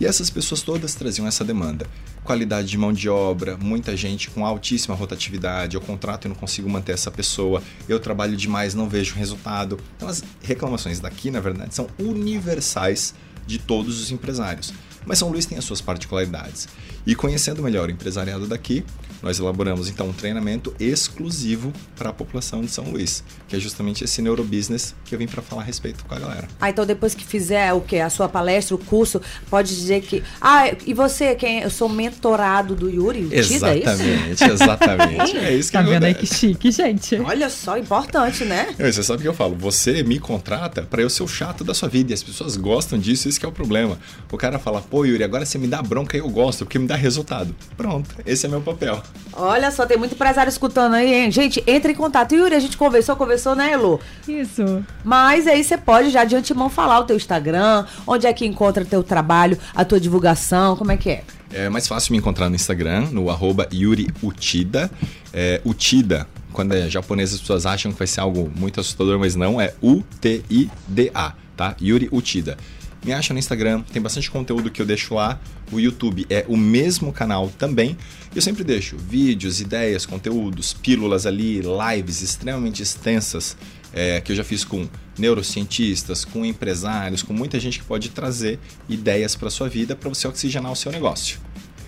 e 0.00 0.06
essas 0.06 0.30
pessoas 0.30 0.62
todas 0.62 0.94
traziam 0.94 1.26
essa 1.26 1.44
demanda. 1.44 1.86
Qualidade 2.24 2.68
de 2.68 2.78
mão 2.78 2.92
de 2.92 3.08
obra, 3.08 3.56
muita 3.56 3.96
gente 3.96 4.30
com 4.30 4.46
altíssima 4.46 4.94
rotatividade, 4.94 5.74
eu 5.74 5.80
contrato 5.80 6.24
e 6.24 6.28
não 6.28 6.34
consigo 6.34 6.68
manter 6.68 6.92
essa 6.92 7.10
pessoa, 7.10 7.62
eu 7.88 8.00
trabalho 8.00 8.36
demais, 8.36 8.74
não 8.74 8.88
vejo 8.88 9.14
resultado. 9.14 9.78
Então 9.96 10.08
as 10.08 10.22
reclamações 10.42 11.00
daqui, 11.00 11.30
na 11.30 11.40
verdade, 11.40 11.74
são 11.74 11.88
universais 11.98 13.14
de 13.46 13.58
todos 13.58 14.00
os 14.00 14.10
empresários. 14.10 14.72
Mas 15.04 15.18
São 15.18 15.28
Luís 15.28 15.46
tem 15.46 15.58
as 15.58 15.64
suas 15.64 15.80
particularidades. 15.80 16.68
E 17.06 17.14
conhecendo 17.14 17.62
melhor 17.62 17.88
o 17.88 17.92
empresariado 17.92 18.46
daqui, 18.46 18.84
nós 19.22 19.38
elaboramos 19.38 19.88
então 19.88 20.08
um 20.08 20.12
treinamento 20.12 20.74
exclusivo 20.80 21.72
para 21.96 22.10
a 22.10 22.12
população 22.12 22.62
de 22.62 22.70
São 22.70 22.84
Luís, 22.84 23.22
que 23.48 23.56
é 23.56 23.60
justamente 23.60 24.04
esse 24.04 24.20
neurobusiness 24.22 24.94
que 25.04 25.14
eu 25.14 25.18
vim 25.18 25.26
para 25.26 25.42
falar 25.42 25.62
a 25.62 25.64
respeito 25.64 26.04
com 26.04 26.14
a 26.14 26.18
galera. 26.18 26.48
Ah, 26.60 26.70
então 26.70 26.86
depois 26.86 27.14
que 27.14 27.24
fizer 27.24 27.72
o 27.72 27.80
que 27.80 27.98
a 27.98 28.10
sua 28.10 28.28
palestra, 28.28 28.74
o 28.74 28.78
curso, 28.78 29.20
pode 29.50 29.74
dizer 29.74 30.02
que 30.02 30.22
ah, 30.40 30.64
e 30.86 30.94
você 30.94 31.34
quem 31.34 31.60
eu 31.60 31.70
sou 31.70 31.88
mentorado 31.88 32.74
do 32.74 32.88
Yuri? 32.88 33.28
Exatamente, 33.30 34.44
é 34.44 34.48
exatamente. 34.48 35.36
é 35.36 35.54
isso 35.54 35.70
que 35.70 35.82
Tá 35.82 35.82
vendo 35.82 36.04
aí 36.04 36.14
que 36.14 36.26
chique, 36.26 36.70
gente. 36.70 37.16
Olha 37.16 37.48
só, 37.50 37.76
importante, 37.76 38.44
né? 38.44 38.74
Você 38.78 39.02
sabe 39.02 39.20
o 39.20 39.22
que 39.22 39.28
eu 39.28 39.34
falo? 39.34 39.56
Você 39.56 40.02
me 40.02 40.18
contrata 40.18 40.82
para 40.82 41.02
eu 41.02 41.10
ser 41.10 41.22
o 41.22 41.28
chato 41.28 41.64
da 41.64 41.74
sua 41.74 41.88
vida 41.88 42.12
e 42.12 42.14
as 42.14 42.22
pessoas 42.22 42.56
gostam 42.56 42.98
disso, 42.98 43.28
isso 43.28 43.38
que 43.38 43.46
é 43.46 43.48
o 43.48 43.52
problema. 43.52 43.98
O 44.30 44.36
cara 44.36 44.58
fala, 44.58 44.80
pô, 44.80 45.04
Yuri, 45.04 45.24
agora 45.24 45.44
você 45.44 45.58
me 45.58 45.66
dá 45.66 45.82
bronca 45.82 46.16
e 46.16 46.20
eu 46.20 46.28
gosto, 46.28 46.64
porque 46.64 46.78
me 46.78 46.86
dá 46.86 46.96
resultado. 46.96 47.54
Pronto, 47.76 48.14
esse 48.24 48.46
é 48.46 48.48
meu 48.48 48.60
papel. 48.60 49.02
Olha 49.34 49.70
só, 49.70 49.86
tem 49.86 49.96
muito 49.96 50.14
empresário 50.14 50.50
escutando 50.50 50.94
aí, 50.94 51.12
hein? 51.14 51.30
Gente, 51.30 51.62
entre 51.66 51.92
em 51.92 51.94
contato. 51.94 52.34
Yuri, 52.34 52.54
a 52.54 52.60
gente 52.60 52.76
conversou, 52.76 53.16
conversou, 53.16 53.54
né, 53.54 53.72
Elo? 53.72 53.98
Isso. 54.28 54.84
Mas 55.02 55.46
aí 55.46 55.64
você 55.64 55.78
pode 55.78 56.10
já 56.10 56.24
de 56.24 56.36
antemão 56.36 56.68
falar 56.68 57.00
o 57.00 57.04
teu 57.04 57.16
Instagram, 57.16 57.86
onde 58.06 58.26
é 58.26 58.32
que 58.32 58.44
encontra 58.44 58.84
teu 58.84 59.02
trabalho, 59.02 59.58
a 59.74 59.84
tua 59.84 59.98
divulgação, 59.98 60.76
como 60.76 60.92
é 60.92 60.96
que 60.96 61.10
é? 61.10 61.24
É 61.52 61.68
mais 61.68 61.88
fácil 61.88 62.12
me 62.12 62.18
encontrar 62.18 62.48
no 62.48 62.54
Instagram, 62.54 63.08
no 63.10 63.30
arroba 63.30 63.68
Yuri 63.72 64.08
Utida. 64.22 64.90
É, 65.32 65.60
Utida, 65.64 66.26
quando 66.52 66.72
é 66.72 66.88
japonês, 66.88 67.32
as 67.32 67.40
pessoas 67.40 67.64
acham 67.64 67.92
que 67.92 67.98
vai 67.98 68.06
ser 68.06 68.20
algo 68.20 68.50
muito 68.54 68.80
assustador, 68.80 69.18
mas 69.18 69.34
não, 69.34 69.60
é 69.60 69.72
U-T-I-D-A, 69.82 71.32
tá? 71.56 71.74
Yuri 71.80 72.08
Utida. 72.12 72.56
Me 73.04 73.12
acha 73.12 73.32
no 73.32 73.38
Instagram, 73.38 73.82
tem 73.82 74.00
bastante 74.00 74.30
conteúdo 74.30 74.70
que 74.70 74.80
eu 74.80 74.86
deixo 74.86 75.14
lá. 75.14 75.40
O 75.72 75.80
YouTube 75.80 76.24
é 76.30 76.44
o 76.48 76.56
mesmo 76.56 77.12
canal 77.12 77.50
também. 77.58 77.96
Eu 78.34 78.40
sempre 78.40 78.62
deixo 78.62 78.96
vídeos, 78.96 79.60
ideias, 79.60 80.06
conteúdos, 80.06 80.72
pílulas 80.72 81.26
ali, 81.26 81.60
lives 81.60 82.22
extremamente 82.22 82.82
extensas 82.82 83.56
é, 83.92 84.20
que 84.20 84.32
eu 84.32 84.36
já 84.36 84.44
fiz 84.44 84.64
com 84.64 84.88
neurocientistas, 85.18 86.24
com 86.24 86.44
empresários, 86.44 87.22
com 87.22 87.32
muita 87.32 87.58
gente 87.60 87.80
que 87.80 87.84
pode 87.84 88.08
trazer 88.10 88.58
ideias 88.88 89.34
para 89.34 89.50
sua 89.50 89.68
vida 89.68 89.94
para 89.94 90.08
você 90.08 90.26
oxigenar 90.26 90.70
o 90.70 90.76
seu 90.76 90.90
negócio. 90.90 91.40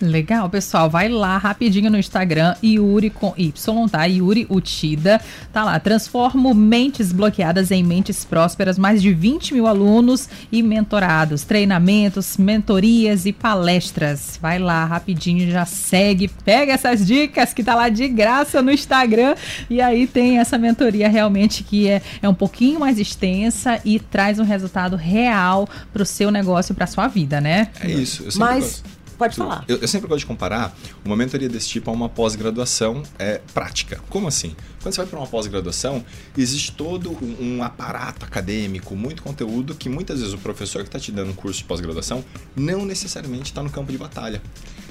Legal, 0.05 0.49
pessoal. 0.51 0.89
Vai 0.91 1.09
lá 1.09 1.39
rapidinho 1.39 1.91
no 1.91 1.99
Instagram, 1.99 2.55
Yuri 2.63 3.11
com 3.11 3.35
Y, 3.37 3.89
tá? 3.89 4.05
Yuri 4.05 4.47
Utida. 4.49 5.21
Tá 5.53 5.65
lá. 5.65 5.79
Transformo 5.81 6.55
mentes 6.55 7.13
bloqueadas 7.13 7.71
em 7.71 7.83
mentes 7.83 8.25
prósperas. 8.25 8.79
Mais 8.79 9.01
de 9.01 9.13
20 9.13 9.55
mil 9.55 9.67
alunos 9.67 10.29
e 10.53 10.63
mentorados. 10.63 11.43
Treinamentos, 11.43 12.37
mentorias 12.37 13.27
e 13.27 13.33
palestras. 13.33 14.39
Vai 14.41 14.59
lá 14.59 14.85
rapidinho, 14.85 15.51
já 15.51 15.65
segue. 15.65 16.29
Pega 16.29 16.73
essas 16.73 17.07
dicas 17.07 17.53
que 17.53 17.65
tá 17.65 17.75
lá 17.75 17.89
de 17.89 18.07
graça 18.09 18.61
no 18.61 18.71
Instagram. 18.71 19.35
E 19.71 19.81
aí 19.81 20.07
tem 20.07 20.39
essa 20.39 20.59
mentoria 20.59 21.09
realmente 21.09 21.65
que 21.65 21.89
é, 21.89 22.03
é 22.23 22.29
um 22.29 22.35
pouquinho 22.35 22.81
mais 22.81 22.99
extensa 22.99 23.81
e 23.85 23.99
traz 23.99 24.39
um 24.39 24.45
resultado 24.45 24.97
real 24.97 25.69
pro 25.93 26.05
seu 26.05 26.31
negócio, 26.31 26.75
pra 26.75 26.87
sua 26.87 27.09
vida, 27.09 27.41
né? 27.41 27.69
É 27.81 27.91
isso. 27.91 28.27
Mas 28.39 28.65
gosto. 28.83 28.94
Pode 29.17 29.37
falar. 29.37 29.65
Eu, 29.69 29.79
eu 29.79 29.89
sempre 29.89 30.09
gosto 30.09 30.21
de 30.21 30.27
comparar 30.27 30.75
uma 31.05 31.17
mentoria 31.17 31.49
desse 31.49 31.69
tipo 31.69 31.91
a 31.91 31.95
uma 31.95 32.09
pós-graduação 32.09 33.03
é, 33.19 33.41
prática. 33.53 34.01
Como 34.09 34.29
assim? 34.29 34.55
Quando 34.83 34.95
você 34.95 35.01
vai 35.01 35.07
para 35.07 35.19
uma 35.19 35.27
pós-graduação, 35.27 36.05
existe 36.37 36.73
todo 36.73 37.11
um, 37.11 37.57
um 37.57 37.63
aparato 37.63 38.25
acadêmico, 38.25 38.95
muito 38.95 39.23
conteúdo 39.23 39.75
que 39.75 39.89
muitas 39.89 40.21
vezes 40.21 40.35
o 40.35 40.39
professor 40.39 40.83
que 40.83 40.89
está 40.89 40.99
te 40.99 41.11
dando 41.11 41.31
um 41.31 41.35
curso 41.35 41.59
de 41.59 41.65
pós-graduação 41.65 42.25
não 42.55 42.85
necessariamente 42.85 43.45
está 43.45 43.63
no 43.63 43.71
campo 43.71 43.91
de 43.91 43.99
batalha. 43.99 44.43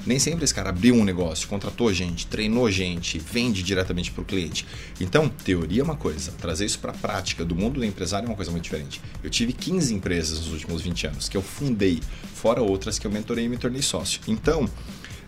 Nem 0.06 0.18
sempre 0.18 0.44
esse 0.44 0.54
cara 0.54 0.70
abriu 0.70 0.94
um 0.94 1.04
negócio, 1.04 1.48
contratou 1.48 1.92
gente, 1.92 2.26
treinou 2.26 2.70
gente, 2.70 3.18
vende 3.18 3.62
diretamente 3.62 4.10
para 4.10 4.22
o 4.22 4.24
cliente. 4.24 4.66
Então, 5.00 5.28
teoria 5.28 5.80
é 5.80 5.84
uma 5.84 5.96
coisa, 5.96 6.32
trazer 6.32 6.66
isso 6.66 6.78
para 6.78 6.92
a 6.92 6.94
prática 6.94 7.44
do 7.44 7.54
mundo 7.54 7.80
do 7.80 7.84
empresário 7.84 8.26
é 8.26 8.28
uma 8.28 8.36
coisa 8.36 8.50
muito 8.50 8.64
diferente. 8.64 9.00
Eu 9.22 9.30
tive 9.30 9.52
15 9.52 9.94
empresas 9.94 10.40
nos 10.40 10.52
últimos 10.52 10.82
20 10.82 11.06
anos 11.06 11.28
que 11.28 11.36
eu 11.36 11.42
fundei, 11.42 12.00
fora 12.34 12.62
outras 12.62 12.98
que 12.98 13.06
eu 13.06 13.10
mentorei 13.10 13.46
e 13.46 13.48
me 13.48 13.56
tornei 13.56 13.82
sócio. 13.82 14.20
Então, 14.28 14.68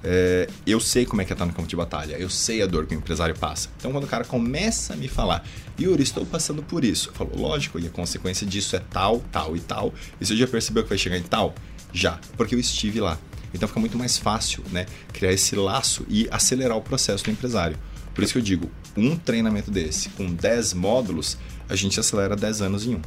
é, 0.05 0.49
eu 0.67 0.79
sei 0.79 1.05
como 1.05 1.21
é 1.21 1.25
que 1.25 1.33
é 1.33 1.35
estar 1.35 1.47
no 1.47 1.53
campo 1.53 1.67
de 1.67 1.75
batalha, 1.75 2.17
eu 2.17 2.31
sei 2.31 2.62
a 2.62 2.67
dor 2.67 2.87
que 2.87 2.95
o 2.95 2.99
empresário 2.99 3.35
passa. 3.37 3.69
Então, 3.77 3.91
quando 3.91 4.05
o 4.05 4.07
cara 4.07 4.25
começa 4.25 4.95
a 4.95 4.97
me 4.97 5.09
falar, 5.09 5.45
Yuri, 5.81 6.03
estou 6.03 6.25
passando 6.25 6.62
por 6.62 6.85
isso, 6.85 7.09
eu 7.09 7.12
falo, 7.15 7.37
lógico, 7.37 7.79
e 7.79 7.87
a 7.87 7.91
consequência 7.91 8.47
disso 8.47 8.77
é 8.77 8.79
tal, 8.79 9.21
tal 9.33 9.57
e 9.57 9.61
tal. 9.61 9.93
E 10.21 10.25
você 10.25 10.37
já 10.37 10.47
percebeu 10.47 10.83
que 10.85 10.89
vai 10.89 10.99
chegar 10.99 11.17
em 11.17 11.23
tal? 11.23 11.55
Já, 11.93 12.21
porque 12.37 12.55
eu 12.55 12.59
estive 12.61 13.01
lá. 13.01 13.19
Então 13.57 13.69
fica 13.69 13.81
muito 13.81 13.99
mais 13.99 14.16
fácil 14.16 14.62
né, 14.71 14.87
criar 15.12 15.33
esse 15.33 15.57
laço 15.57 16.07
e 16.09 16.29
acelerar 16.31 16.77
o 16.77 16.83
processo 16.83 17.25
do 17.25 17.31
empresário. 17.31 17.77
Por 18.14 18.25
isso 18.25 18.33
que 18.33 18.38
eu 18.38 18.42
digo, 18.42 18.71
um 18.97 19.16
treinamento 19.16 19.71
desse, 19.71 20.09
com 20.11 20.33
10 20.33 20.75
módulos, 20.75 21.37
a 21.69 21.77
gente 21.77 22.01
acelera 22.01 22.35
10 22.35 22.62
anos 22.62 22.87
em 22.87 22.95
um. 22.95 23.01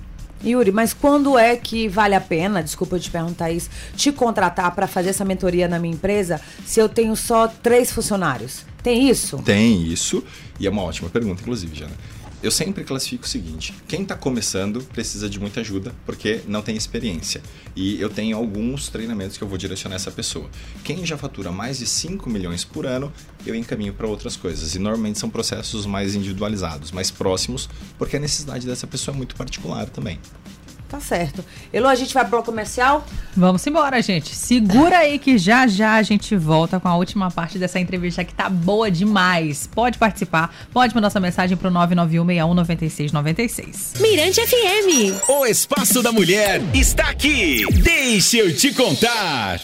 Yuri, 0.44 0.72
mas 0.72 0.94
quando 0.94 1.38
é 1.38 1.56
que 1.58 1.88
vale 1.88 2.16
a 2.16 2.22
pena, 2.22 2.64
desculpa 2.64 2.96
eu 2.96 3.00
te 3.00 3.12
perguntar 3.12 3.52
isso, 3.52 3.70
te 3.96 4.12
contratar 4.12 4.74
para 4.74 4.88
fazer 4.88 5.10
essa 5.10 5.26
mentoria 5.26 5.68
na 5.68 5.80
minha 5.80 5.94
empresa 5.94 6.40
se 6.66 6.80
eu 6.80 6.88
tenho 6.88 7.16
só 7.16 7.48
três 7.48 7.92
funcionários? 7.92 8.66
Tem 8.82 9.10
isso? 9.10 9.40
Tem 9.40 9.84
isso, 9.84 10.24
e 10.58 10.66
é 10.66 10.70
uma 10.70 10.84
ótima 10.84 11.10
pergunta, 11.10 11.42
inclusive, 11.42 11.76
Jana. 11.76 11.92
Eu 12.42 12.52
sempre 12.52 12.86
classifico 12.86 13.26
o 13.26 13.28
seguinte: 13.28 13.74
quem 13.88 14.04
está 14.04 14.16
começando 14.16 14.82
precisa 14.82 15.30
de 15.30 15.40
muita 15.40 15.60
ajuda 15.60 15.94
porque 16.06 16.42
não 16.48 16.62
tem 16.62 16.76
experiência. 16.76 17.42
E 17.76 18.00
eu 18.00 18.10
tenho 18.10 18.38
alguns 18.38 18.88
treinamentos 18.88 19.38
que 19.38 19.44
eu 19.44 19.48
vou 19.48 19.58
direcionar 19.58 19.98
essa 19.98 20.12
pessoa. 20.12 20.50
Quem 20.84 21.06
já 21.06 21.18
fatura 21.18 21.52
mais 21.52 21.80
de 21.80 21.86
5 21.86 22.30
milhões 22.30 22.64
por 22.64 22.86
ano, 22.86 23.12
eu 23.46 23.54
encaminho 23.54 23.94
para 23.94 24.08
outras 24.08 24.38
coisas. 24.38 24.74
E 24.74 24.80
normalmente 24.80 25.20
são 25.20 25.30
processos 25.30 25.86
mais 25.86 26.16
individualizados, 26.16 26.92
mais 26.92 27.12
próximos, 27.12 27.70
porque 27.98 28.16
a 28.16 28.20
necessidade 28.20 28.66
dessa 28.66 28.88
pessoa 28.88 29.14
é 29.14 29.18
muito 29.18 29.36
particular 29.36 29.90
também. 29.90 30.18
Tá 30.90 31.00
certo. 31.00 31.46
Elo, 31.72 31.88
a 31.88 31.94
gente 31.94 32.12
vai 32.14 32.24
pro 32.24 32.32
bloco 32.32 32.48
comercial? 32.48 33.06
Vamos 33.38 33.66
embora, 33.68 34.02
gente. 34.02 34.36
Segura 34.36 34.98
aí 34.98 35.20
que 35.20 35.38
já 35.38 35.68
já 35.68 35.94
a 35.94 36.02
gente 36.02 36.36
volta 36.36 36.80
com 36.80 36.88
a 36.88 36.98
última 36.98 37.30
parte 37.30 37.60
dessa 37.60 37.80
entrevista 37.80 38.24
que 38.24 38.34
tá 38.34 38.50
boa 38.50 38.90
demais. 38.90 39.68
Pode 39.68 40.00
participar, 40.00 40.52
pode 40.74 40.96
mandar 40.96 41.12
sua 41.12 41.22
mensagem 41.22 41.56
pro 41.56 41.70
991619696. 41.70 44.02
Mirante 44.02 44.42
FM. 44.42 45.30
O 45.30 45.46
Espaço 45.46 46.02
da 46.02 46.12
Mulher 46.12 46.60
está 46.74 47.10
aqui. 47.10 47.64
Deixa 47.72 48.38
eu 48.38 48.56
te 48.56 48.74
contar. 48.74 49.62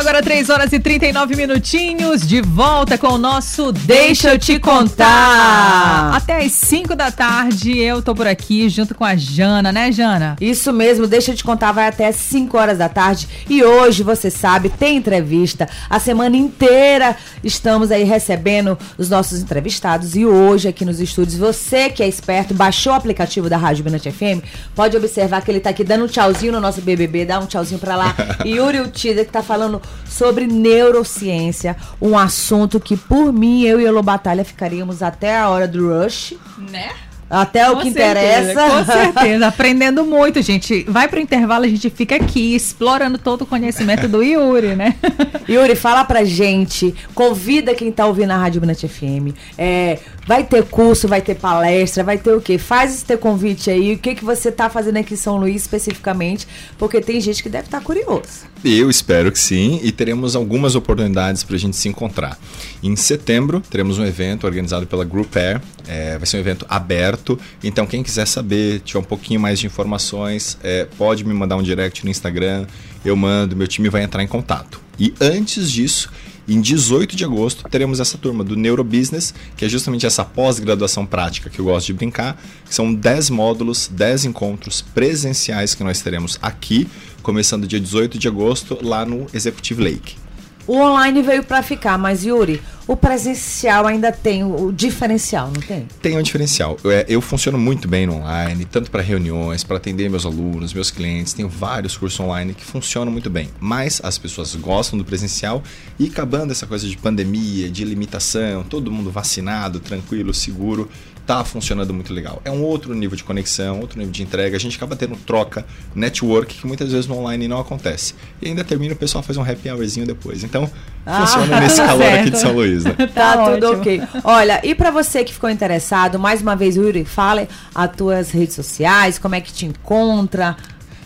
Agora 0.00 0.22
3 0.22 0.48
horas 0.48 0.72
e 0.72 0.80
39 0.80 1.36
minutinhos. 1.36 2.26
De 2.26 2.40
volta 2.40 2.96
com 2.96 3.08
o 3.08 3.18
nosso 3.18 3.70
Deixa 3.70 4.30
Eu 4.30 4.38
Te 4.38 4.58
Contar. 4.58 6.16
Até 6.16 6.38
as 6.38 6.52
5 6.52 6.96
da 6.96 7.10
tarde 7.10 7.78
eu 7.78 8.00
tô 8.00 8.14
por 8.14 8.26
aqui 8.26 8.70
junto 8.70 8.94
com 8.94 9.04
a 9.04 9.14
Jana, 9.14 9.70
né, 9.70 9.92
Jana? 9.92 10.36
Isso 10.40 10.72
mesmo, 10.72 11.06
Deixa 11.06 11.32
Eu 11.32 11.36
Te 11.36 11.44
Contar 11.44 11.72
vai 11.72 11.86
até 11.86 12.08
as 12.08 12.16
5 12.16 12.56
horas 12.56 12.78
da 12.78 12.88
tarde. 12.88 13.28
E 13.46 13.62
hoje, 13.62 14.02
você 14.02 14.30
sabe, 14.30 14.70
tem 14.70 14.96
entrevista. 14.96 15.68
A 15.90 16.00
semana 16.00 16.34
inteira 16.34 17.14
estamos 17.44 17.90
aí 17.90 18.02
recebendo 18.02 18.78
os 18.96 19.10
nossos 19.10 19.42
entrevistados. 19.42 20.16
E 20.16 20.24
hoje, 20.24 20.66
aqui 20.66 20.82
nos 20.82 20.98
estúdios, 20.98 21.36
você 21.36 21.90
que 21.90 22.02
é 22.02 22.08
esperto, 22.08 22.54
baixou 22.54 22.94
o 22.94 22.96
aplicativo 22.96 23.50
da 23.50 23.58
Rádio 23.58 23.84
Binante 23.84 24.10
FM, 24.10 24.42
pode 24.74 24.96
observar 24.96 25.42
que 25.42 25.50
ele 25.50 25.60
tá 25.60 25.68
aqui 25.68 25.84
dando 25.84 26.04
um 26.04 26.08
tchauzinho 26.08 26.52
no 26.52 26.60
nosso 26.60 26.80
BBB. 26.80 27.26
Dá 27.26 27.38
um 27.38 27.44
tchauzinho 27.44 27.78
pra 27.78 27.96
lá. 27.96 28.16
Yuri 28.46 28.80
Utida, 28.80 29.26
que 29.26 29.30
tá 29.30 29.42
falando 29.42 29.82
sobre 30.06 30.46
neurociência, 30.46 31.76
um 32.00 32.18
assunto 32.18 32.80
que, 32.80 32.96
por 32.96 33.32
mim, 33.32 33.62
eu 33.62 33.80
e 33.80 33.86
a 33.86 34.02
Batalha 34.02 34.44
ficaríamos 34.44 35.02
até 35.02 35.38
a 35.38 35.48
hora 35.48 35.68
do 35.68 35.88
rush. 35.88 36.34
Né? 36.70 36.90
Até 37.30 37.64
com 37.64 37.74
o 37.74 37.76
que 37.80 37.92
certeza, 37.92 38.52
interessa. 38.52 38.70
Com 38.70 38.84
certeza, 38.84 39.46
aprendendo 39.48 40.04
muito, 40.04 40.42
gente. 40.42 40.82
Vai 40.88 41.06
pro 41.06 41.20
intervalo, 41.20 41.64
a 41.64 41.68
gente 41.68 41.88
fica 41.88 42.16
aqui 42.16 42.56
explorando 42.56 43.18
todo 43.18 43.42
o 43.42 43.46
conhecimento 43.46 44.08
do 44.08 44.20
Yuri, 44.20 44.74
né? 44.74 44.96
Yuri, 45.48 45.76
fala 45.76 46.04
pra 46.04 46.24
gente, 46.24 46.92
convida 47.14 47.72
quem 47.72 47.92
tá 47.92 48.04
ouvindo 48.04 48.32
a 48.32 48.36
Rádio 48.36 48.60
Binete 48.60 48.88
FM. 48.88 49.32
É, 49.56 50.00
vai 50.30 50.44
ter 50.44 50.62
curso, 50.62 51.08
vai 51.08 51.20
ter 51.20 51.34
palestra, 51.34 52.04
vai 52.04 52.16
ter 52.16 52.32
o 52.32 52.40
quê? 52.40 52.56
Faz 52.56 52.94
esse 52.94 53.04
teu 53.04 53.18
convite 53.18 53.68
aí, 53.68 53.94
o 53.94 53.98
que, 53.98 54.14
que 54.14 54.24
você 54.24 54.52
tá 54.52 54.70
fazendo 54.70 54.98
aqui 54.98 55.14
em 55.14 55.16
São 55.16 55.36
Luís 55.36 55.62
especificamente, 55.62 56.46
porque 56.78 57.00
tem 57.00 57.20
gente 57.20 57.42
que 57.42 57.48
deve 57.48 57.64
estar 57.64 57.80
curioso. 57.80 58.46
Eu 58.64 58.88
espero 58.88 59.32
que 59.32 59.40
sim, 59.40 59.80
e 59.82 59.90
teremos 59.90 60.36
algumas 60.36 60.76
oportunidades 60.76 61.42
para 61.42 61.56
a 61.56 61.58
gente 61.58 61.76
se 61.76 61.88
encontrar. 61.88 62.38
Em 62.80 62.94
setembro, 62.94 63.60
teremos 63.60 63.98
um 63.98 64.06
evento 64.06 64.46
organizado 64.46 64.86
pela 64.86 65.04
Group 65.04 65.34
Air, 65.34 65.60
é, 65.88 66.16
vai 66.16 66.26
ser 66.28 66.36
um 66.36 66.40
evento 66.40 66.64
aberto, 66.68 67.36
então 67.64 67.84
quem 67.84 68.00
quiser 68.00 68.28
saber, 68.28 68.82
tiver 68.84 69.00
um 69.00 69.02
pouquinho 69.02 69.40
mais 69.40 69.58
de 69.58 69.66
informações, 69.66 70.56
é, 70.62 70.86
pode 70.96 71.24
me 71.24 71.34
mandar 71.34 71.56
um 71.56 71.62
direct 71.62 72.04
no 72.04 72.10
Instagram, 72.10 72.68
eu 73.04 73.16
mando, 73.16 73.56
meu 73.56 73.66
time 73.66 73.88
vai 73.88 74.04
entrar 74.04 74.22
em 74.22 74.28
contato. 74.28 74.80
E 74.96 75.12
antes 75.20 75.72
disso, 75.72 76.08
em 76.54 76.60
18 76.60 77.14
de 77.14 77.24
agosto, 77.24 77.68
teremos 77.68 78.00
essa 78.00 78.18
turma 78.18 78.42
do 78.42 78.56
Neurobusiness, 78.56 79.32
que 79.56 79.64
é 79.64 79.68
justamente 79.68 80.04
essa 80.04 80.24
pós-graduação 80.24 81.06
prática 81.06 81.48
que 81.48 81.60
eu 81.60 81.64
gosto 81.66 81.86
de 81.86 81.92
brincar, 81.92 82.42
são 82.68 82.92
10 82.92 83.30
módulos, 83.30 83.88
10 83.88 84.24
encontros 84.24 84.82
presenciais 84.82 85.74
que 85.74 85.84
nós 85.84 86.00
teremos 86.00 86.38
aqui, 86.42 86.88
começando 87.22 87.66
dia 87.66 87.78
18 87.78 88.18
de 88.18 88.26
agosto, 88.26 88.78
lá 88.82 89.04
no 89.04 89.26
Executive 89.32 89.82
Lake. 89.82 90.16
O 90.66 90.76
online 90.76 91.22
veio 91.22 91.42
para 91.42 91.62
ficar, 91.62 91.98
mas 91.98 92.24
Yuri, 92.24 92.60
o 92.86 92.96
presencial 92.96 93.86
ainda 93.86 94.10
tem 94.10 94.42
o, 94.42 94.72
diferencial, 94.72 95.46
não 95.46 95.62
tem? 95.62 95.86
Tem 96.02 96.18
um 96.18 96.22
diferencial. 96.22 96.76
Eu, 96.82 96.90
é, 96.90 97.04
eu 97.08 97.20
funciono 97.20 97.56
muito 97.56 97.86
bem 97.86 98.04
no 98.04 98.14
online, 98.14 98.64
tanto 98.64 98.90
para 98.90 99.00
reuniões, 99.00 99.62
para 99.62 99.76
atender 99.76 100.10
meus 100.10 100.26
alunos, 100.26 100.74
meus 100.74 100.90
clientes. 100.90 101.32
Tenho 101.32 101.48
vários 101.48 101.96
cursos 101.96 102.18
online 102.18 102.52
que 102.52 102.64
funcionam 102.64 103.12
muito 103.12 103.30
bem. 103.30 103.48
Mas 103.60 104.00
as 104.02 104.18
pessoas 104.18 104.54
gostam 104.56 104.98
do 104.98 105.04
presencial 105.04 105.62
e 106.00 106.06
acabando 106.06 106.50
essa 106.50 106.66
coisa 106.66 106.86
de 106.88 106.96
pandemia, 106.96 107.70
de 107.70 107.84
limitação, 107.84 108.64
todo 108.64 108.90
mundo 108.90 109.10
vacinado, 109.10 109.78
tranquilo, 109.78 110.34
seguro, 110.34 110.88
tá 111.30 111.44
funcionando 111.44 111.94
muito 111.94 112.12
legal. 112.12 112.42
É 112.44 112.50
um 112.50 112.60
outro 112.64 112.92
nível 112.92 113.16
de 113.16 113.22
conexão, 113.22 113.78
outro 113.78 113.96
nível 113.96 114.10
de 114.12 114.20
entrega. 114.20 114.56
A 114.56 114.58
gente 114.58 114.76
acaba 114.76 114.96
tendo 114.96 115.14
troca, 115.14 115.64
network, 115.94 116.56
que 116.56 116.66
muitas 116.66 116.90
vezes 116.90 117.06
no 117.06 117.16
online 117.18 117.46
não 117.46 117.60
acontece. 117.60 118.14
E 118.42 118.48
ainda 118.48 118.64
termina, 118.64 118.94
o 118.94 118.96
pessoal 118.96 119.22
faz 119.22 119.36
um 119.38 119.42
happy 119.42 119.70
hourzinho 119.70 120.04
depois. 120.04 120.42
Então, 120.42 120.68
Ah, 121.06 121.24
funciona 121.24 121.60
nesse 121.60 121.76
calor 121.76 122.02
certo. 122.02 122.20
aqui 122.20 122.30
de 122.30 122.38
São 122.40 122.52
Luís, 122.52 122.82
né? 122.84 122.94
Tá, 123.14 123.36
Tá 123.36 123.50
tudo 123.52 123.72
ok. 123.74 124.02
Olha, 124.24 124.60
e 124.66 124.74
pra 124.74 124.90
você 124.90 125.22
que 125.22 125.32
ficou 125.32 125.48
interessado, 125.48 126.18
mais 126.18 126.42
uma 126.42 126.56
vez, 126.56 126.74
Yuri, 126.74 127.04
fale 127.04 127.48
as 127.72 127.90
tuas 127.94 128.32
redes 128.32 128.56
sociais, 128.56 129.16
como 129.16 129.36
é 129.36 129.40
que 129.40 129.52
te 129.52 129.66
encontra. 129.66 130.56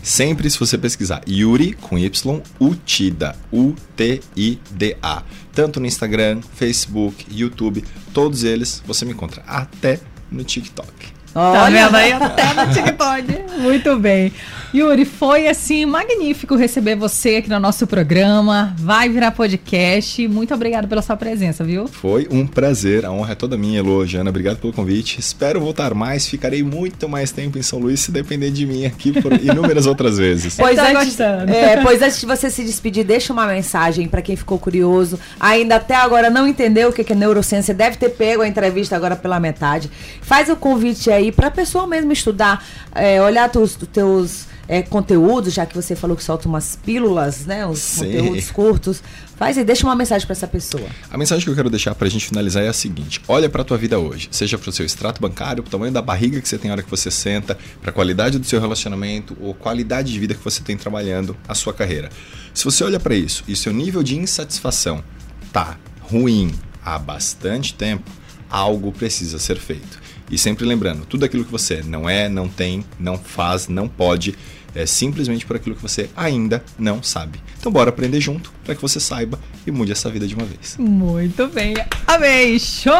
Sempre 0.01 0.49
se 0.49 0.59
você 0.59 0.75
pesquisar 0.77 1.21
Yuri 1.27 1.73
com 1.73 1.97
Y, 1.99 2.41
Utida, 2.59 3.35
U-T-I-D-A. 3.51 5.23
Tanto 5.53 5.79
no 5.79 5.85
Instagram, 5.85 6.41
Facebook, 6.55 7.25
YouTube, 7.31 7.83
todos 8.13 8.43
eles 8.43 8.81
você 8.85 9.05
me 9.05 9.11
encontra 9.13 9.43
até 9.47 9.99
no 10.35 10.43
TikTok. 10.43 11.14
Tá 11.35 11.69
vendo 11.69 11.95
aí? 11.95 12.13
Até 12.15 12.53
no 12.53 12.73
TikTok. 12.73 13.59
Muito 13.59 13.99
bem. 13.99 14.31
Yuri, 14.73 15.05
foi 15.05 15.47
assim 15.47 15.85
magnífico 15.85 16.53
receber 16.55 16.95
você 16.95 17.37
aqui 17.37 17.49
no 17.49 17.59
nosso 17.61 17.87
programa. 17.87 18.75
Vai 18.77 19.07
virar 19.07 19.31
podcast. 19.31 20.27
Muito 20.27 20.53
obrigada 20.53 20.85
pela 20.85 21.01
sua 21.01 21.15
presença, 21.15 21.63
viu? 21.63 21.87
Foi 21.87 22.27
um 22.29 22.45
prazer, 22.45 23.05
a 23.05 23.11
honra 23.11 23.31
é 23.31 23.35
toda 23.35 23.57
minha, 23.57 23.79
Elô, 23.79 24.05
Jana, 24.05 24.29
obrigado 24.29 24.57
pelo 24.57 24.73
convite. 24.73 25.17
Espero 25.17 25.61
voltar 25.61 25.93
mais, 25.93 26.27
ficarei 26.27 26.61
muito 26.61 27.07
mais 27.07 27.31
tempo 27.31 27.57
em 27.57 27.61
São 27.61 27.79
Luís 27.79 28.01
se 28.01 28.11
depender 28.11 28.51
de 28.51 28.65
mim 28.65 28.85
aqui 28.85 29.13
por 29.21 29.31
inúmeras 29.41 29.85
outras 29.85 30.17
vezes. 30.17 30.57
Pois 30.57 30.75
tá 30.75 30.89
antes, 30.89 31.17
é, 31.21 31.81
pois 31.81 32.01
antes 32.01 32.19
de 32.19 32.25
você 32.25 32.49
se 32.49 32.61
despedir, 32.65 33.05
deixa 33.05 33.31
uma 33.31 33.47
mensagem 33.47 34.09
pra 34.09 34.21
quem 34.21 34.35
ficou 34.35 34.59
curioso. 34.59 35.17
Ainda 35.39 35.77
até 35.77 35.95
agora 35.95 36.29
não 36.29 36.45
entendeu 36.45 36.89
o 36.89 36.93
que 36.93 37.03
que 37.03 37.13
é 37.13 37.15
neurociência, 37.15 37.73
deve 37.73 37.95
ter 37.95 38.09
pego 38.09 38.41
a 38.41 38.47
entrevista 38.47 38.93
agora 38.93 39.15
pela 39.15 39.39
metade. 39.39 39.89
Faz 40.21 40.49
o 40.49 40.55
convite 40.57 41.09
aí 41.09 41.24
pra 41.31 41.51
pessoa 41.51 41.87
mesmo 41.87 42.11
estudar, 42.11 42.65
é, 42.93 43.21
olhar 43.21 43.49
teus, 43.49 43.75
teus 43.91 44.47
é, 44.67 44.81
conteúdos, 44.81 45.53
já 45.53 45.65
que 45.65 45.75
você 45.75 45.95
falou 45.95 46.17
que 46.17 46.23
solta 46.23 46.47
umas 46.47 46.75
pílulas, 46.75 47.45
né? 47.45 47.65
Os 47.65 47.79
Sim. 47.79 48.05
conteúdos 48.05 48.51
curtos. 48.51 49.03
Faz 49.35 49.57
aí, 49.57 49.63
deixa 49.63 49.85
uma 49.85 49.95
mensagem 49.95 50.25
pra 50.25 50.33
essa 50.33 50.47
pessoa. 50.47 50.87
A 51.11 51.17
mensagem 51.17 51.43
que 51.43 51.49
eu 51.49 51.55
quero 51.55 51.69
deixar 51.69 51.93
pra 51.93 52.07
gente 52.07 52.25
finalizar 52.27 52.63
é 52.63 52.67
a 52.67 52.73
seguinte: 52.73 53.21
olha 53.27 53.49
pra 53.49 53.63
tua 53.63 53.77
vida 53.77 53.99
hoje, 53.99 54.27
seja 54.31 54.57
pro 54.57 54.71
seu 54.71 54.85
extrato 54.85 55.21
bancário, 55.21 55.61
pro 55.61 55.71
tamanho 55.71 55.91
da 55.91 56.01
barriga 56.01 56.41
que 56.41 56.47
você 56.47 56.57
tem 56.57 56.69
na 56.69 56.75
hora 56.75 56.83
que 56.83 56.89
você 56.89 57.11
senta, 57.11 57.57
pra 57.81 57.91
qualidade 57.91 58.39
do 58.39 58.45
seu 58.45 58.59
relacionamento 58.59 59.35
ou 59.39 59.53
qualidade 59.53 60.11
de 60.11 60.19
vida 60.19 60.33
que 60.33 60.43
você 60.43 60.61
tem 60.63 60.77
trabalhando 60.77 61.35
a 61.47 61.53
sua 61.53 61.73
carreira. 61.73 62.09
Se 62.53 62.63
você 62.63 62.83
olha 62.83 62.99
pra 62.99 63.13
isso 63.13 63.43
e 63.47 63.55
seu 63.55 63.73
nível 63.73 64.01
de 64.01 64.17
insatisfação 64.17 65.03
tá 65.51 65.77
ruim 66.01 66.53
há 66.83 66.97
bastante 66.97 67.73
tempo, 67.73 68.09
algo 68.49 68.91
precisa 68.91 69.37
ser 69.37 69.57
feito. 69.57 70.04
E 70.29 70.37
sempre 70.37 70.65
lembrando, 70.65 71.05
tudo 71.05 71.25
aquilo 71.25 71.45
que 71.45 71.51
você 71.51 71.83
não 71.83 72.09
é, 72.09 72.27
não 72.27 72.47
tem, 72.47 72.83
não 72.99 73.17
faz, 73.17 73.67
não 73.67 73.87
pode, 73.87 74.35
é 74.73 74.85
simplesmente 74.85 75.45
por 75.45 75.55
aquilo 75.55 75.75
que 75.75 75.81
você 75.81 76.09
ainda 76.15 76.63
não 76.77 77.03
sabe. 77.03 77.39
Então 77.59 77.71
bora 77.71 77.89
aprender 77.89 78.19
junto 78.19 78.54
para 78.65 78.75
que 78.75 78.81
você 78.81 78.99
saiba 78.99 79.39
e 79.65 79.71
mude 79.71 79.91
essa 79.91 80.09
vida 80.09 80.27
de 80.27 80.35
uma 80.35 80.45
vez. 80.45 80.75
Muito 80.77 81.47
bem. 81.47 81.75
Amei. 82.07 82.59
Show! 82.59 82.93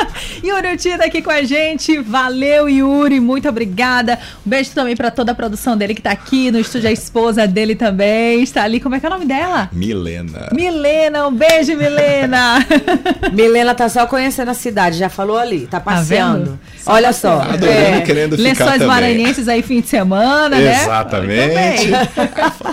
Yuri 0.44 0.74
Utida 0.74 1.06
aqui 1.06 1.22
com 1.22 1.30
a 1.30 1.42
gente. 1.42 1.98
Valeu, 1.98 2.68
Yuri. 2.68 3.18
Muito 3.18 3.48
obrigada. 3.48 4.18
Um 4.46 4.50
beijo 4.50 4.70
também 4.72 4.94
pra 4.94 5.10
toda 5.10 5.32
a 5.32 5.34
produção 5.34 5.76
dele 5.76 5.94
que 5.94 6.02
tá 6.02 6.10
aqui 6.10 6.50
no 6.50 6.58
estúdio. 6.58 6.88
A 6.88 6.92
esposa 6.92 7.46
dele 7.46 7.74
também 7.74 8.42
está 8.42 8.62
ali. 8.62 8.78
Como 8.78 8.94
é 8.94 9.00
que 9.00 9.06
é 9.06 9.08
o 9.08 9.12
nome 9.12 9.26
dela? 9.26 9.68
Milena. 9.72 10.48
Milena. 10.52 11.26
Um 11.26 11.34
beijo, 11.34 11.76
Milena. 11.76 12.66
Milena 13.32 13.74
tá 13.74 13.88
só 13.88 14.06
conhecendo 14.06 14.50
a 14.50 14.54
cidade, 14.54 14.98
já 14.98 15.08
falou 15.08 15.38
ali, 15.38 15.66
tá 15.66 15.80
passeando. 15.80 16.44
vendo? 16.44 16.60
Olha 16.86 17.12
só. 17.12 17.40
Adorando, 17.40 17.66
é, 17.66 18.00
querendo 18.02 18.36
ficar 18.36 18.48
Lençóis 18.48 18.72
também. 18.72 18.86
maranhenses 18.86 19.48
aí 19.48 19.62
fim 19.62 19.80
de 19.80 19.88
semana, 19.88 20.56
né? 20.56 20.82
Exatamente. 20.82 21.90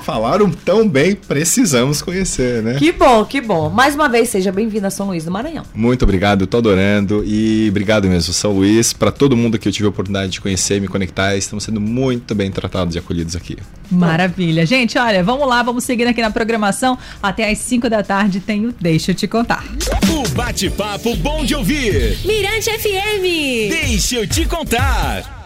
Falaram 0.04 0.50
tão 0.50 0.88
bem, 0.88 1.16
precisamos 1.16 2.02
conhecer, 2.02 2.17
né? 2.64 2.76
Que 2.76 2.92
bom, 2.92 3.26
que 3.26 3.42
bom. 3.42 3.70
Mais 3.70 3.96
uma 3.96 4.08
vez, 4.08 4.30
seja 4.30 4.52
bem-vindo 4.52 4.88
a 4.88 4.90
São 4.90 5.08
Luís 5.08 5.26
do 5.26 5.32
Maranhão. 5.32 5.64
Muito 5.74 6.04
obrigado, 6.04 6.48
tô 6.48 6.58
adorando 6.58 7.24
e 7.26 7.68
obrigado 7.70 8.08
mesmo, 8.08 8.34
São 8.34 8.52
Luís, 8.54 8.94
para 8.94 9.12
todo 9.12 9.36
mundo 9.36 9.58
que 9.58 9.68
eu 9.68 9.72
tive 9.72 9.86
a 9.86 9.90
oportunidade 9.90 10.32
de 10.32 10.42
conhecer 10.42 10.78
e 10.78 10.80
me 10.80 10.88
conectar, 10.88 11.36
estamos 11.36 11.64
sendo 11.64 11.82
muito 11.82 12.34
bem 12.34 12.52
tratados 12.52 12.96
e 12.96 13.00
acolhidos 13.00 13.36
aqui. 13.36 13.58
Maravilha. 13.90 14.66
Gente, 14.66 14.98
olha, 14.98 15.24
vamos 15.24 15.48
lá, 15.48 15.64
vamos 15.64 15.84
seguir 15.84 16.08
aqui 16.08 16.22
na 16.22 16.32
programação. 16.32 16.98
Até 17.22 17.50
às 17.50 17.58
5 17.60 17.90
da 17.90 18.04
tarde 18.04 18.40
tem 18.40 18.66
o 18.66 18.74
Deixa 18.80 19.12
Eu 19.12 19.16
Te 19.16 19.28
Contar. 19.28 19.64
O 20.10 20.28
bate-papo 20.30 21.16
bom 21.18 21.44
de 21.46 21.56
ouvir. 21.56 22.18
Mirante 22.26 22.70
FM. 22.70 23.70
Deixa 23.70 24.16
eu 24.18 24.28
te 24.28 24.46
contar. 24.46 25.37